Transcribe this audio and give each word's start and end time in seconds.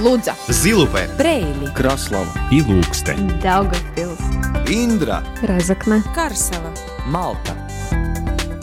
Лудза, 0.00 0.34
Зилупе, 0.48 1.10
Брейли, 1.18 1.70
Краслава 1.74 2.32
и 2.50 2.62
Лукстен. 2.62 3.38
Даугавпилс, 3.42 4.18
Индра, 4.66 5.22
Разокна, 5.42 6.02
Карсела. 6.14 6.72
Малта. 7.06 7.54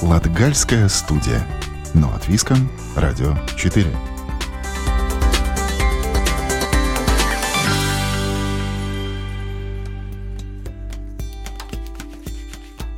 Латгальская 0.01 0.89
студия. 0.89 1.45
Но 1.93 2.11
от 2.15 2.27
Виском. 2.27 2.71
Радио 2.95 3.35
4. 3.55 3.85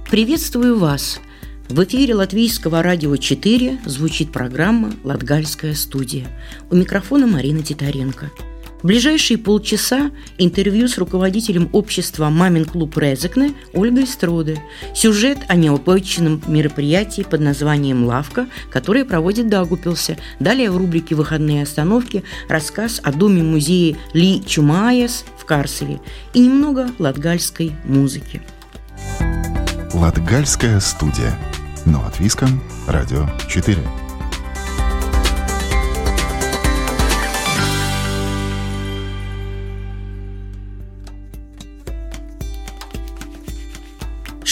Приветствую 0.09 0.79
вас! 0.79 1.19
В 1.69 1.83
эфире 1.83 2.15
Латвийского 2.15 2.81
радио 2.81 3.15
4 3.15 3.81
звучит 3.85 4.31
программа 4.31 4.91
«Латгальская 5.03 5.75
студия». 5.75 6.25
У 6.71 6.75
микрофона 6.75 7.27
Марина 7.27 7.61
Титаренко. 7.61 8.31
В 8.81 8.87
ближайшие 8.87 9.37
полчаса 9.37 10.09
интервью 10.39 10.87
с 10.87 10.97
руководителем 10.97 11.69
общества 11.71 12.29
«Мамин 12.29 12.65
клуб 12.65 12.97
Резекне» 12.97 13.53
Ольгой 13.71 14.07
Строде. 14.07 14.59
Сюжет 14.95 15.37
о 15.47 15.55
необычном 15.55 16.41
мероприятии 16.47 17.21
под 17.21 17.41
названием 17.41 18.03
«Лавка», 18.03 18.47
которое 18.71 19.05
проводит 19.05 19.47
Дагупилсе. 19.47 20.17
Далее 20.39 20.71
в 20.71 20.77
рубрике 20.77 21.13
«Выходные 21.13 21.61
остановки» 21.61 22.23
рассказ 22.47 22.99
о 23.03 23.11
доме-музее 23.11 23.95
Ли 24.13 24.43
Чумаес 24.43 25.23
в 25.37 25.45
Карселе 25.45 25.99
и 26.33 26.39
немного 26.39 26.89
латгальской 26.97 27.73
музыки. 27.85 28.41
Латгальская 29.93 30.79
студия. 30.79 31.37
Но 31.89 32.05
от 32.05 32.19
Виском. 32.19 32.61
Радио 32.87 33.27
4. 33.47 34.08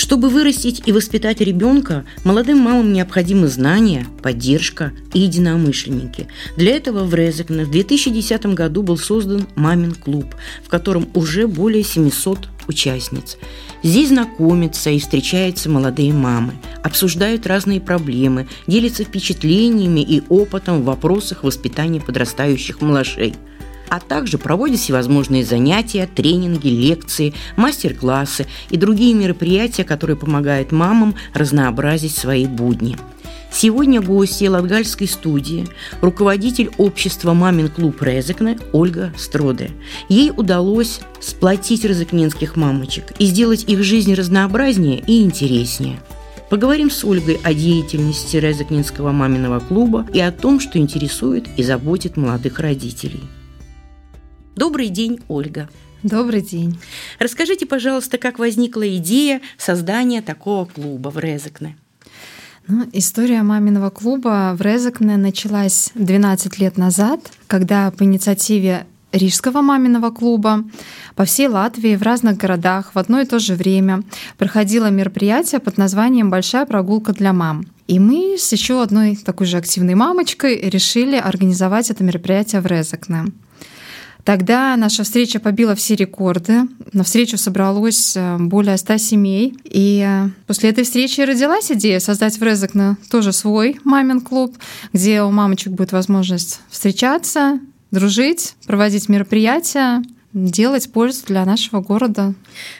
Чтобы 0.07 0.29
вырастить 0.29 0.83
и 0.85 0.93
воспитать 0.93 1.41
ребенка, 1.41 2.05
молодым 2.23 2.59
мамам 2.59 2.93
необходимы 2.93 3.49
знания, 3.49 4.07
поддержка 4.23 4.93
и 5.13 5.19
единомышленники. 5.19 6.29
Для 6.55 6.77
этого 6.77 7.03
в 7.03 7.13
Резекне 7.13 7.65
в 7.65 7.71
2010 7.71 8.45
году 8.55 8.83
был 8.83 8.97
создан 8.97 9.47
«Мамин 9.55 9.93
клуб», 9.93 10.33
в 10.63 10.69
котором 10.69 11.09
уже 11.13 11.45
более 11.45 11.83
700 11.83 12.47
участниц. 12.69 13.37
Здесь 13.83 14.07
знакомятся 14.07 14.91
и 14.91 14.99
встречаются 14.99 15.69
молодые 15.69 16.13
мамы, 16.13 16.53
обсуждают 16.85 17.45
разные 17.45 17.81
проблемы, 17.81 18.47
делятся 18.65 19.03
впечатлениями 19.03 19.99
и 19.99 20.23
опытом 20.29 20.83
в 20.83 20.85
вопросах 20.85 21.43
воспитания 21.43 21.99
подрастающих 21.99 22.79
малышей– 22.79 23.33
а 23.89 23.99
также 23.99 24.37
проводят 24.37 24.79
всевозможные 24.79 25.43
занятия, 25.45 26.07
тренинги, 26.13 26.67
лекции, 26.67 27.33
мастер-классы 27.55 28.47
и 28.69 28.77
другие 28.77 29.13
мероприятия, 29.13 29.83
которые 29.83 30.17
помогают 30.17 30.71
мамам 30.71 31.15
разнообразить 31.33 32.15
свои 32.15 32.45
будни. 32.45 32.97
Сегодня 33.51 34.01
гостья 34.01 34.51
Латгальской 34.51 35.07
студии, 35.07 35.67
руководитель 36.01 36.69
общества 36.77 37.33
«Мамин 37.33 37.69
клуб 37.69 38.01
Резекне» 38.03 38.59
Ольга 38.73 39.13
Строде. 39.17 39.71
Ей 40.09 40.31
удалось 40.35 40.99
сплотить 41.19 41.85
розыкненских 41.85 42.55
мамочек 42.55 43.13
и 43.19 43.25
сделать 43.25 43.63
их 43.67 43.83
жизнь 43.83 44.13
разнообразнее 44.13 45.01
и 45.07 45.23
интереснее. 45.23 45.99
Поговорим 46.49 46.91
с 46.91 47.03
Ольгой 47.03 47.39
о 47.43 47.53
деятельности 47.53 48.37
Резекнинского 48.37 49.11
маминого 49.11 49.59
клуба 49.59 50.05
и 50.13 50.19
о 50.19 50.31
том, 50.31 50.59
что 50.59 50.77
интересует 50.77 51.45
и 51.57 51.63
заботит 51.63 52.15
молодых 52.15 52.59
родителей. 52.59 53.23
Добрый 54.57 54.89
день, 54.89 55.19
Ольга. 55.27 55.69
Добрый 56.01 56.41
день. 56.41 56.79
Расскажите, 57.19 57.67
пожалуйста, 57.67 58.17
как 58.17 58.39
возникла 58.39 58.97
идея 58.97 59.39
создания 59.59 60.23
такого 60.23 60.65
клуба 60.65 61.09
в 61.09 61.19
Резекне? 61.19 61.77
Ну, 62.67 62.89
история 62.91 63.43
маминого 63.43 63.91
клуба 63.91 64.55
в 64.57 64.61
Резекне 64.63 65.15
началась 65.15 65.91
12 65.93 66.57
лет 66.57 66.75
назад, 66.75 67.19
когда 67.45 67.91
по 67.91 68.03
инициативе 68.03 68.87
Рижского 69.11 69.61
маминого 69.61 70.09
клуба 70.09 70.63
по 71.15 71.23
всей 71.23 71.49
Латвии 71.49 71.95
в 71.95 72.01
разных 72.01 72.37
городах 72.37 72.95
в 72.95 72.97
одно 72.97 73.21
и 73.21 73.25
то 73.25 73.37
же 73.37 73.53
время 73.53 74.01
проходило 74.39 74.89
мероприятие 74.89 75.59
под 75.59 75.77
названием 75.77 76.31
«Большая 76.31 76.65
прогулка 76.65 77.13
для 77.13 77.31
мам». 77.31 77.67
И 77.85 77.99
мы 77.99 78.37
с 78.39 78.51
еще 78.51 78.81
одной 78.81 79.17
такой 79.17 79.45
же 79.45 79.57
активной 79.57 79.93
мамочкой 79.93 80.59
решили 80.59 81.15
организовать 81.15 81.91
это 81.91 82.03
мероприятие 82.03 82.61
в 82.61 82.65
Резекне. 82.65 83.25
Тогда 84.27 84.75
наша 84.75 85.05
встреча 85.05 85.39
побила 85.39 85.73
все 85.73 85.95
рекорды. 85.95 86.63
На 86.91 87.05
встречу 87.05 87.37
собралось 87.37 88.17
э, 88.17 88.35
более 88.37 88.75
100 88.75 88.97
семей. 88.97 89.55
И 89.63 90.05
э, 90.05 90.27
после 90.47 90.69
этой 90.69 90.83
встречи 90.83 91.21
родилась 91.21 91.71
идея 91.71 92.01
создать 92.01 92.37
в 92.37 92.43
Резекне 92.43 92.97
тоже 93.09 93.31
свой 93.31 93.79
мамин 93.85 94.19
клуб, 94.19 94.57
где 94.91 95.21
у 95.21 95.31
мамочек 95.31 95.71
будет 95.71 95.93
возможность 95.93 96.59
встречаться, 96.69 97.61
дружить, 97.91 98.55
проводить 98.65 99.07
мероприятия, 99.07 100.03
делать 100.33 100.91
пользу 100.91 101.21
для 101.27 101.45
нашего 101.45 101.79
города. 101.79 102.33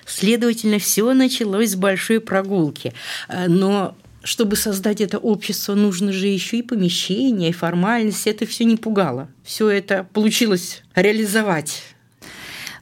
Следовательно, 0.06 0.80
все 0.80 1.13
началось 1.13 1.72
с 1.72 1.75
большой 1.78 2.19
прогулки. 2.19 2.91
Э, 3.30 3.47
но 3.47 3.96
чтобы 4.28 4.58
создать 4.58 5.00
это 5.00 5.20
общество, 5.20 5.74
нужно 5.74 6.12
же 6.12 6.28
еще 6.28 6.58
и 6.58 6.62
помещение, 6.62 7.52
и 7.52 7.54
формальность. 7.54 8.28
Это 8.28 8.46
все 8.46 8.66
не 8.66 8.76
пугало. 8.76 9.30
Все 9.46 9.70
это 9.70 10.06
получилось 10.12 10.84
реализовать. 10.96 11.82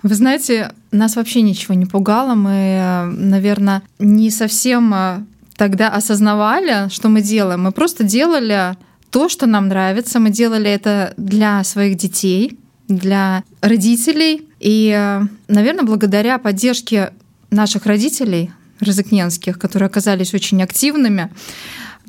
Вы 0.01 0.15
знаете, 0.15 0.73
нас 0.89 1.15
вообще 1.15 1.43
ничего 1.43 1.75
не 1.75 1.85
пугало. 1.85 2.33
Мы, 2.33 3.13
наверное, 3.15 3.83
не 3.99 4.31
совсем 4.31 4.91
э, 4.95 5.23
тогда 5.55 5.89
осознавали, 5.89 6.89
что 6.89 7.09
мы 7.09 7.21
делаем. 7.21 7.61
Мы 7.61 7.71
просто 7.71 8.03
делали 8.03 8.75
то, 9.11 9.29
что 9.29 9.45
нам 9.45 9.67
нравится. 9.67 10.19
Мы 10.19 10.31
делали 10.31 10.71
это 10.71 11.13
для 11.15 11.63
своих 11.63 11.95
детей, 11.95 12.57
для 12.87 13.43
родителей. 13.61 14.49
И, 14.59 14.91
э, 14.91 15.21
наверное, 15.47 15.85
благодаря 15.85 16.39
поддержке 16.39 17.13
наших 17.51 17.85
родителей, 17.85 18.51
Розыкненских, 18.79 19.57
которые 19.57 19.87
оказались 19.87 20.33
очень 20.33 20.61
активными. 20.61 21.29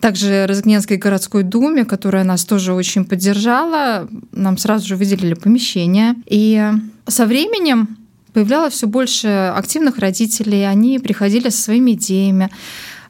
Также 0.01 0.47
Розыкненской 0.47 0.99
городской 0.99 1.43
думе, 1.43 1.85
которая 1.85 2.25
нас 2.25 2.45
тоже 2.45 2.75
очень 2.75 3.05
поддержала, 3.05 4.09
нам 4.33 4.59
сразу 4.59 4.87
же 4.87 4.97
выделили 4.97 5.35
помещение. 5.35 6.15
И 6.27 6.71
со 7.07 7.27
временем 7.27 7.97
появлялось 8.33 8.75
все 8.75 8.87
больше 8.87 9.29
активных 9.29 9.99
родителей, 9.99 10.69
они 10.69 10.99
приходили 10.99 11.49
со 11.49 11.63
своими 11.63 11.93
идеями 11.93 12.51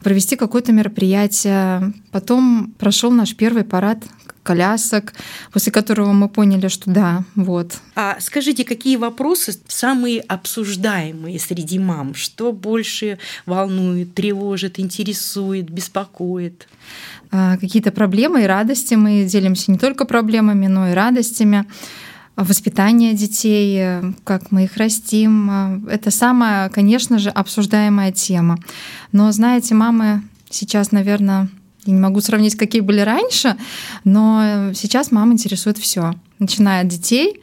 провести 0.01 0.37
какое-то 0.37 0.71
мероприятие. 0.71 1.93
Потом 2.11 2.73
прошел 2.77 3.11
наш 3.11 3.35
первый 3.35 3.65
парад 3.65 3.97
колясок, 4.47 5.13
после 5.51 5.73
которого 5.73 6.13
мы 6.13 6.29
поняли, 6.29 6.69
что 6.69 6.89
да, 6.89 7.23
вот. 7.35 7.73
А 7.95 8.17
скажите, 8.21 8.63
какие 8.63 8.95
вопросы 8.95 9.59
самые 9.67 10.21
обсуждаемые 10.21 11.37
среди 11.37 11.79
мам? 11.79 12.15
Что 12.15 12.53
больше 12.53 13.19
волнует, 13.45 14.15
тревожит, 14.15 14.79
интересует, 14.79 15.69
беспокоит? 15.69 16.69
А, 17.29 17.57
какие-то 17.57 17.91
проблемы 17.91 18.43
и 18.43 18.47
радости. 18.47 18.95
Мы 18.95 19.25
делимся 19.25 19.71
не 19.71 19.77
только 19.77 20.05
проблемами, 20.05 20.67
но 20.67 20.89
и 20.89 20.93
радостями 20.93 21.65
воспитание 22.37 23.13
детей, 23.13 24.13
как 24.23 24.51
мы 24.51 24.63
их 24.65 24.77
растим. 24.77 25.87
Это 25.89 26.11
самая, 26.11 26.69
конечно 26.69 27.19
же, 27.19 27.29
обсуждаемая 27.29 28.11
тема. 28.11 28.59
Но, 29.11 29.31
знаете, 29.31 29.73
мамы 29.75 30.21
сейчас, 30.49 30.91
наверное, 30.91 31.49
я 31.87 31.93
не 31.93 31.99
могу 31.99 32.21
сравнить, 32.21 32.55
какие 32.55 32.81
были 32.81 32.99
раньше, 32.99 33.57
но 34.03 34.71
сейчас 34.73 35.11
мам 35.11 35.33
интересует 35.33 35.77
все, 35.77 36.13
начиная 36.39 36.81
от 36.81 36.87
детей, 36.87 37.41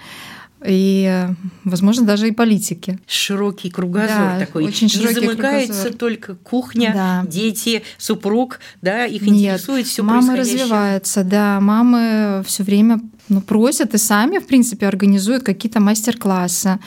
и, 0.67 1.27
возможно, 1.65 2.07
даже 2.07 2.29
и 2.29 2.33
политики. 2.33 2.99
Широкий 3.07 3.71
кругозор 3.71 4.09
да, 4.09 4.39
такой. 4.39 4.65
Очень 4.65 4.89
широкий 4.89 5.21
Не 5.21 5.27
замыкается 5.27 5.73
кругозор. 5.73 5.93
только 5.99 6.35
кухня, 6.37 6.93
да. 6.95 7.31
дети, 7.31 7.83
супруг, 7.99 8.61
да, 8.81 9.05
их 9.05 9.23
Нет, 9.23 9.55
интересует 9.57 9.87
все 9.87 10.03
Мамы 10.03 10.37
развиваются, 10.37 11.23
да, 11.23 11.61
мамы 11.61 12.43
все 12.47 12.63
время 12.63 13.01
ну, 13.29 13.41
просят 13.41 13.95
и 13.95 13.99
сами, 13.99 14.39
в 14.39 14.47
принципе, 14.47 14.87
организуют 14.87 15.43
какие-то 15.43 15.81
мастер-классы. 15.81 16.79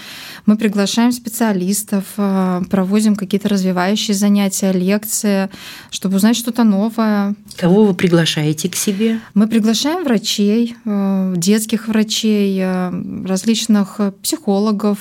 Мы 0.45 0.55
приглашаем 0.55 1.11
специалистов, 1.11 2.03
э, 2.17 2.61
проводим 2.69 3.15
какие-то 3.15 3.49
развивающие 3.49 4.15
занятия, 4.15 4.71
лекции, 4.71 5.49
чтобы 5.89 6.17
узнать 6.17 6.37
что-то 6.37 6.63
новое. 6.63 7.35
Кого 7.57 7.85
вы 7.85 7.93
приглашаете 7.93 8.69
к 8.69 8.75
себе? 8.75 9.19
Мы 9.33 9.47
приглашаем 9.47 10.03
врачей, 10.03 10.75
э, 10.85 11.33
детских 11.37 11.87
врачей, 11.87 12.59
э, 12.61 13.23
различных 13.25 13.99
психологов, 14.21 14.99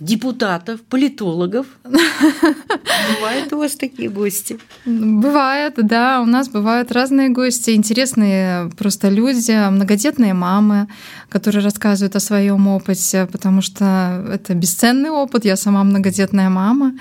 депутатов, 0.00 0.80
политологов. 0.82 1.66
Бывают 1.84 3.52
у 3.52 3.58
вас 3.58 3.76
такие 3.76 4.08
гости? 4.08 4.58
Бывает, 4.84 5.74
да. 5.76 6.20
У 6.20 6.26
нас 6.26 6.48
бывают 6.48 6.92
разные 6.92 7.28
гости, 7.28 7.70
интересные 7.70 8.70
просто 8.76 9.08
люди, 9.08 9.52
многодетные 9.70 10.34
мамы, 10.34 10.88
которые 11.28 11.62
рассказывают 11.62 12.16
о 12.16 12.20
своем 12.20 12.66
опыте, 12.68 13.28
потому 13.30 13.62
что 13.62 14.24
это 14.32 14.54
бесценный 14.54 15.10
опыт. 15.10 15.44
Я 15.44 15.56
сама 15.56 15.84
многодетная 15.84 16.50
мама. 16.50 16.94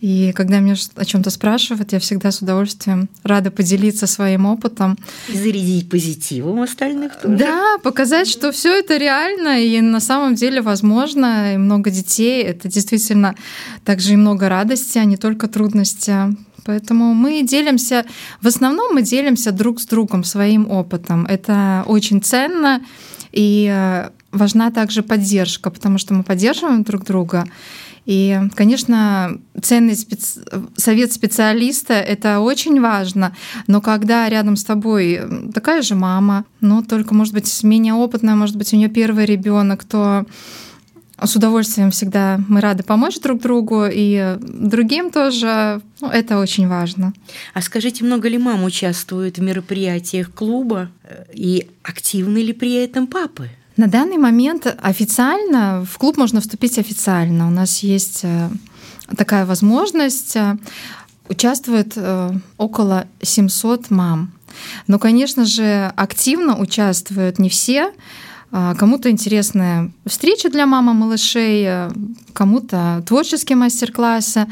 И 0.00 0.32
когда 0.34 0.58
меня 0.58 0.74
о 0.94 1.04
чем-то 1.04 1.30
спрашивают, 1.30 1.92
я 1.92 1.98
всегда 1.98 2.30
с 2.30 2.42
удовольствием 2.42 3.08
рада 3.22 3.50
поделиться 3.50 4.06
своим 4.06 4.46
опытом. 4.46 4.98
И 5.28 5.36
зарядить 5.36 5.88
позитивом 5.88 6.62
остальных 6.62 7.18
тоже. 7.20 7.36
Да, 7.36 7.78
показать, 7.82 8.28
что 8.28 8.52
все 8.52 8.78
это 8.78 8.96
реально 8.96 9.60
и 9.62 9.80
на 9.80 10.00
самом 10.00 10.34
деле 10.34 10.60
возможно. 10.60 11.54
И 11.54 11.56
много 11.56 11.90
детей. 11.90 12.42
Это 12.42 12.68
действительно 12.68 13.34
также 13.84 14.12
и 14.12 14.16
много 14.16 14.48
радости, 14.48 14.98
а 14.98 15.04
не 15.04 15.16
только 15.16 15.48
трудности. 15.48 16.36
Поэтому 16.64 17.14
мы 17.14 17.42
делимся, 17.42 18.04
в 18.42 18.46
основном 18.48 18.94
мы 18.94 19.02
делимся 19.02 19.52
друг 19.52 19.80
с 19.80 19.86
другом 19.86 20.24
своим 20.24 20.70
опытом. 20.70 21.24
Это 21.26 21.84
очень 21.86 22.20
ценно. 22.20 22.82
И 23.32 23.70
э, 23.72 24.10
важна 24.32 24.70
также 24.70 25.02
поддержка, 25.02 25.70
потому 25.70 25.98
что 25.98 26.14
мы 26.14 26.22
поддерживаем 26.22 26.82
друг 26.82 27.04
друга. 27.04 27.46
И, 28.06 28.40
конечно, 28.54 29.38
ценный 29.60 29.96
специ... 29.96 30.40
совет 30.76 31.12
специалиста— 31.12 31.94
это 31.94 32.40
очень 32.40 32.80
важно, 32.80 33.36
но 33.66 33.80
когда 33.80 34.28
рядом 34.28 34.56
с 34.56 34.64
тобой 34.64 35.20
такая 35.52 35.82
же 35.82 35.96
мама, 35.96 36.44
но 36.60 36.82
только, 36.82 37.14
может 37.14 37.34
быть, 37.34 37.62
менее 37.64 37.94
опытная, 37.94 38.36
может 38.36 38.56
быть, 38.56 38.72
у 38.72 38.76
нее 38.76 38.88
первый 38.88 39.26
ребенок, 39.26 39.84
то 39.84 40.24
с 41.20 41.34
удовольствием 41.34 41.90
всегда 41.90 42.38
мы 42.46 42.60
рады 42.60 42.82
помочь 42.82 43.18
друг 43.20 43.40
другу 43.40 43.86
и 43.90 44.36
другим 44.38 45.10
тоже. 45.10 45.80
Ну, 46.00 46.08
это 46.08 46.38
очень 46.38 46.68
важно. 46.68 47.14
А 47.54 47.62
скажите, 47.62 48.04
много 48.04 48.28
ли 48.28 48.38
мам 48.38 48.64
участвуют 48.64 49.38
в 49.38 49.42
мероприятиях 49.42 50.32
клуба 50.32 50.90
и 51.32 51.68
активны 51.82 52.38
ли 52.38 52.52
при 52.52 52.74
этом 52.74 53.06
папы? 53.06 53.48
На 53.76 53.88
данный 53.88 54.16
момент 54.16 54.66
официально 54.80 55.84
в 55.84 55.98
клуб 55.98 56.16
можно 56.16 56.40
вступить 56.40 56.78
официально. 56.78 57.46
У 57.46 57.50
нас 57.50 57.80
есть 57.80 58.20
э, 58.22 58.48
такая 59.16 59.44
возможность. 59.44 60.34
Участвует 61.28 61.92
э, 61.96 62.30
около 62.56 63.06
700 63.20 63.90
мам. 63.90 64.32
Но, 64.86 64.98
конечно 64.98 65.44
же, 65.44 65.92
активно 65.94 66.58
участвуют 66.58 67.38
не 67.38 67.50
все. 67.50 67.92
Кому-то 68.50 69.10
интересны 69.10 69.92
встречи 70.06 70.48
для 70.48 70.64
мамы 70.64 70.94
малышей, 70.94 71.64
э, 71.66 71.90
кому-то 72.32 73.02
творческие 73.06 73.56
мастер-классы, 73.56 74.46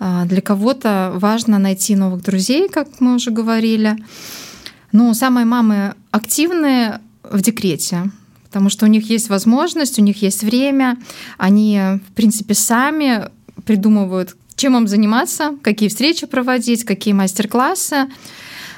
для 0.00 0.40
кого-то 0.40 1.12
важно 1.14 1.60
найти 1.60 1.94
новых 1.94 2.24
друзей, 2.24 2.68
как 2.68 2.88
мы 3.00 3.14
уже 3.14 3.30
говорили. 3.30 3.96
Но 4.90 5.14
самые 5.14 5.44
мамы 5.44 5.94
активные 6.10 7.00
в 7.22 7.40
декрете 7.40 8.10
потому 8.54 8.70
что 8.70 8.86
у 8.86 8.88
них 8.88 9.10
есть 9.10 9.30
возможность, 9.30 9.98
у 9.98 10.02
них 10.02 10.22
есть 10.22 10.44
время, 10.44 10.96
они, 11.38 11.80
в 12.08 12.12
принципе, 12.12 12.54
сами 12.54 13.28
придумывают, 13.66 14.36
чем 14.54 14.76
им 14.76 14.86
заниматься, 14.86 15.56
какие 15.60 15.88
встречи 15.88 16.24
проводить, 16.28 16.84
какие 16.84 17.12
мастер-классы. 17.14 18.06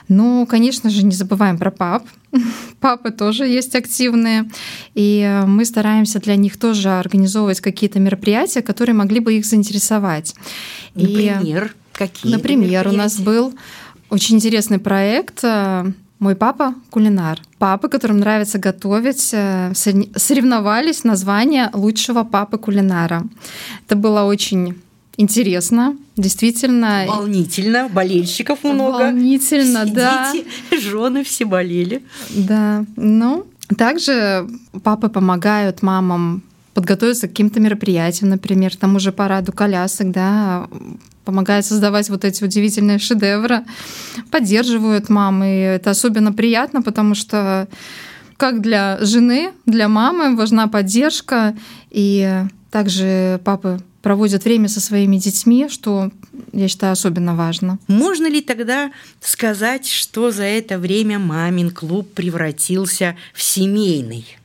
Ну, 0.08 0.46
конечно 0.46 0.88
же, 0.88 1.04
не 1.04 1.14
забываем 1.14 1.58
про 1.58 1.70
пап. 1.70 2.06
Папы 2.80 3.10
тоже 3.10 3.44
есть 3.44 3.74
активные. 3.74 4.48
И 4.94 5.42
мы 5.46 5.66
стараемся 5.66 6.20
для 6.20 6.36
них 6.36 6.56
тоже 6.56 6.88
организовывать 6.88 7.60
какие-то 7.60 8.00
мероприятия, 8.00 8.62
которые 8.62 8.94
могли 8.94 9.20
бы 9.20 9.34
их 9.34 9.44
заинтересовать. 9.44 10.34
Например, 10.94 11.74
и, 11.92 11.98
какие? 11.98 12.32
Например, 12.32 12.88
у 12.88 12.92
нас 12.92 13.20
был 13.20 13.52
очень 14.08 14.36
интересный 14.36 14.78
проект 14.78 15.44
мой 16.18 16.34
папа 16.34 16.74
кулинар. 16.90 17.40
Папы, 17.58 17.88
которым 17.88 18.18
нравится 18.18 18.58
готовить, 18.58 19.30
э, 19.32 19.72
соревновались 19.74 21.04
на 21.04 21.16
звание 21.16 21.70
лучшего 21.72 22.24
папы 22.24 22.58
кулинара. 22.58 23.24
Это 23.86 23.96
было 23.96 24.22
очень 24.22 24.80
интересно, 25.16 25.96
действительно. 26.16 27.04
Волнительно, 27.06 27.88
болельщиков 27.88 28.64
много. 28.64 29.04
Волнительно, 29.04 29.84
все 29.84 29.94
да. 29.94 30.32
Дети, 30.32 30.46
жены 30.80 31.24
все 31.24 31.44
болели. 31.44 32.02
Да, 32.30 32.84
ну, 32.96 33.46
также 33.76 34.48
папы 34.82 35.08
помогают 35.08 35.82
мамам 35.82 36.42
подготовиться 36.74 37.26
к 37.26 37.30
каким-то 37.30 37.58
мероприятиям, 37.58 38.30
например, 38.30 38.76
тому 38.76 38.98
же 38.98 39.10
параду 39.10 39.52
колясок, 39.52 40.10
да, 40.10 40.68
помогает 41.26 41.66
создавать 41.66 42.08
вот 42.08 42.24
эти 42.24 42.42
удивительные 42.42 42.98
шедевры, 42.98 43.64
поддерживают 44.30 45.10
мамы. 45.10 45.46
И 45.46 45.60
это 45.60 45.90
особенно 45.90 46.32
приятно, 46.32 46.80
потому 46.80 47.14
что 47.14 47.68
как 48.38 48.62
для 48.62 48.98
жены, 49.00 49.52
для 49.66 49.88
мамы 49.88 50.36
важна 50.36 50.68
поддержка. 50.68 51.54
И 51.90 52.44
также 52.70 53.40
папы 53.44 53.80
проводят 54.02 54.44
время 54.44 54.68
со 54.68 54.80
своими 54.80 55.16
детьми, 55.16 55.68
что 55.68 56.12
я 56.52 56.68
считаю 56.68 56.92
особенно 56.92 57.34
важно. 57.34 57.78
Можно 57.88 58.28
ли 58.28 58.40
тогда 58.40 58.92
сказать, 59.20 59.88
что 59.88 60.30
за 60.30 60.44
это 60.44 60.78
время 60.78 61.18
мамин 61.18 61.70
клуб 61.70 62.12
превратился 62.14 63.16
в 63.34 63.42
семейный? 63.42 64.38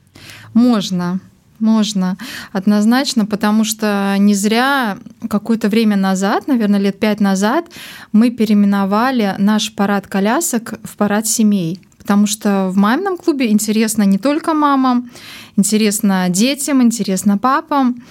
Можно. 0.53 1.19
Можно, 1.61 2.17
однозначно, 2.51 3.25
потому 3.25 3.63
что 3.63 4.15
не 4.17 4.33
зря 4.33 4.97
какое-то 5.29 5.69
время 5.69 5.95
назад, 5.95 6.47
наверное, 6.47 6.79
лет 6.79 6.99
пять 6.99 7.19
назад, 7.19 7.67
мы 8.11 8.31
переименовали 8.31 9.35
наш 9.37 9.73
парад 9.73 10.07
колясок 10.07 10.73
в 10.83 10.97
парад 10.97 11.27
семей. 11.27 11.79
Потому 11.99 12.25
что 12.25 12.69
в 12.69 12.77
мамином 12.77 13.15
клубе 13.15 13.51
интересно 13.51 14.01
не 14.01 14.17
только 14.17 14.55
мамам, 14.55 15.11
интересно 15.55 16.25
детям, 16.29 16.81
интересно 16.81 17.37
папам, 17.37 18.03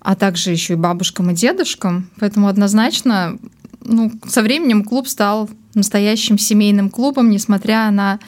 а 0.00 0.14
также 0.14 0.50
еще 0.50 0.74
и 0.74 0.76
бабушкам 0.76 1.30
и 1.30 1.34
дедушкам. 1.34 2.10
Поэтому 2.20 2.48
однозначно 2.48 3.38
ну, 3.82 4.12
со 4.26 4.42
временем 4.42 4.84
клуб 4.84 5.08
стал 5.08 5.48
настоящим 5.74 6.36
семейным 6.36 6.90
клубом, 6.90 7.30
несмотря 7.30 7.90
на 7.90 8.18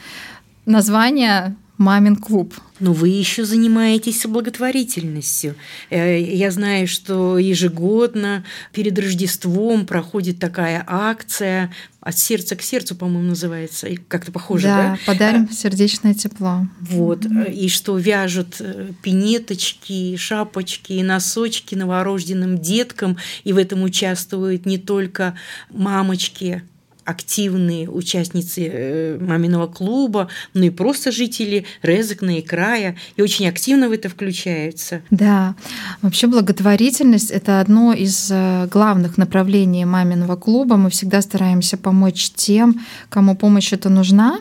название 0.65 1.55
«Мамин 1.77 2.15
клуб». 2.15 2.53
Но 2.79 2.91
вы 2.91 3.09
еще 3.09 3.45
занимаетесь 3.45 4.25
благотворительностью. 4.25 5.55
Э, 5.89 6.19
я 6.19 6.51
знаю, 6.51 6.87
что 6.87 7.37
ежегодно 7.37 8.43
перед 8.73 8.97
Рождеством 8.99 9.85
проходит 9.85 10.39
такая 10.39 10.83
акция 10.85 11.71
от 12.01 12.17
сердца 12.17 12.55
к 12.55 12.61
сердцу, 12.61 12.95
по-моему, 12.95 13.29
называется, 13.29 13.87
как-то 14.07 14.31
похоже, 14.31 14.67
да? 14.67 14.77
Да, 14.77 15.13
подарим 15.13 15.47
э, 15.49 15.53
сердечное 15.53 16.13
тепло. 16.13 16.67
Вот, 16.81 17.25
mm-hmm. 17.25 17.53
и 17.53 17.69
что 17.69 17.97
вяжут 17.97 18.61
пинеточки, 19.01 20.17
шапочки, 20.17 21.01
носочки 21.01 21.75
новорожденным 21.75 22.57
деткам, 22.57 23.17
и 23.45 23.53
в 23.53 23.57
этом 23.57 23.83
участвуют 23.83 24.65
не 24.65 24.77
только 24.77 25.35
мамочки, 25.69 26.63
активные 27.05 27.89
участницы 27.89 28.69
э, 28.71 29.17
маминого 29.19 29.67
клуба, 29.67 30.29
ну 30.53 30.63
и 30.63 30.69
просто 30.69 31.11
жители 31.11 31.65
Резекна 31.81 32.37
и 32.37 32.41
края, 32.41 32.95
и 33.15 33.21
очень 33.21 33.47
активно 33.47 33.89
в 33.89 33.91
это 33.91 34.09
включаются. 34.09 35.01
Да, 35.09 35.55
вообще 36.01 36.27
благотворительность— 36.27 37.31
это 37.31 37.59
одно 37.59 37.93
из 37.93 38.29
э, 38.31 38.67
главных 38.71 39.17
направлений 39.17 39.85
маминого 39.85 40.35
клуба. 40.35 40.77
Мы 40.77 40.89
всегда 40.89 41.21
стараемся 41.21 41.77
помочь 41.77 42.31
тем, 42.35 42.81
кому 43.09 43.35
помощь 43.35 43.73
это 43.73 43.89
нужна. 43.89 44.39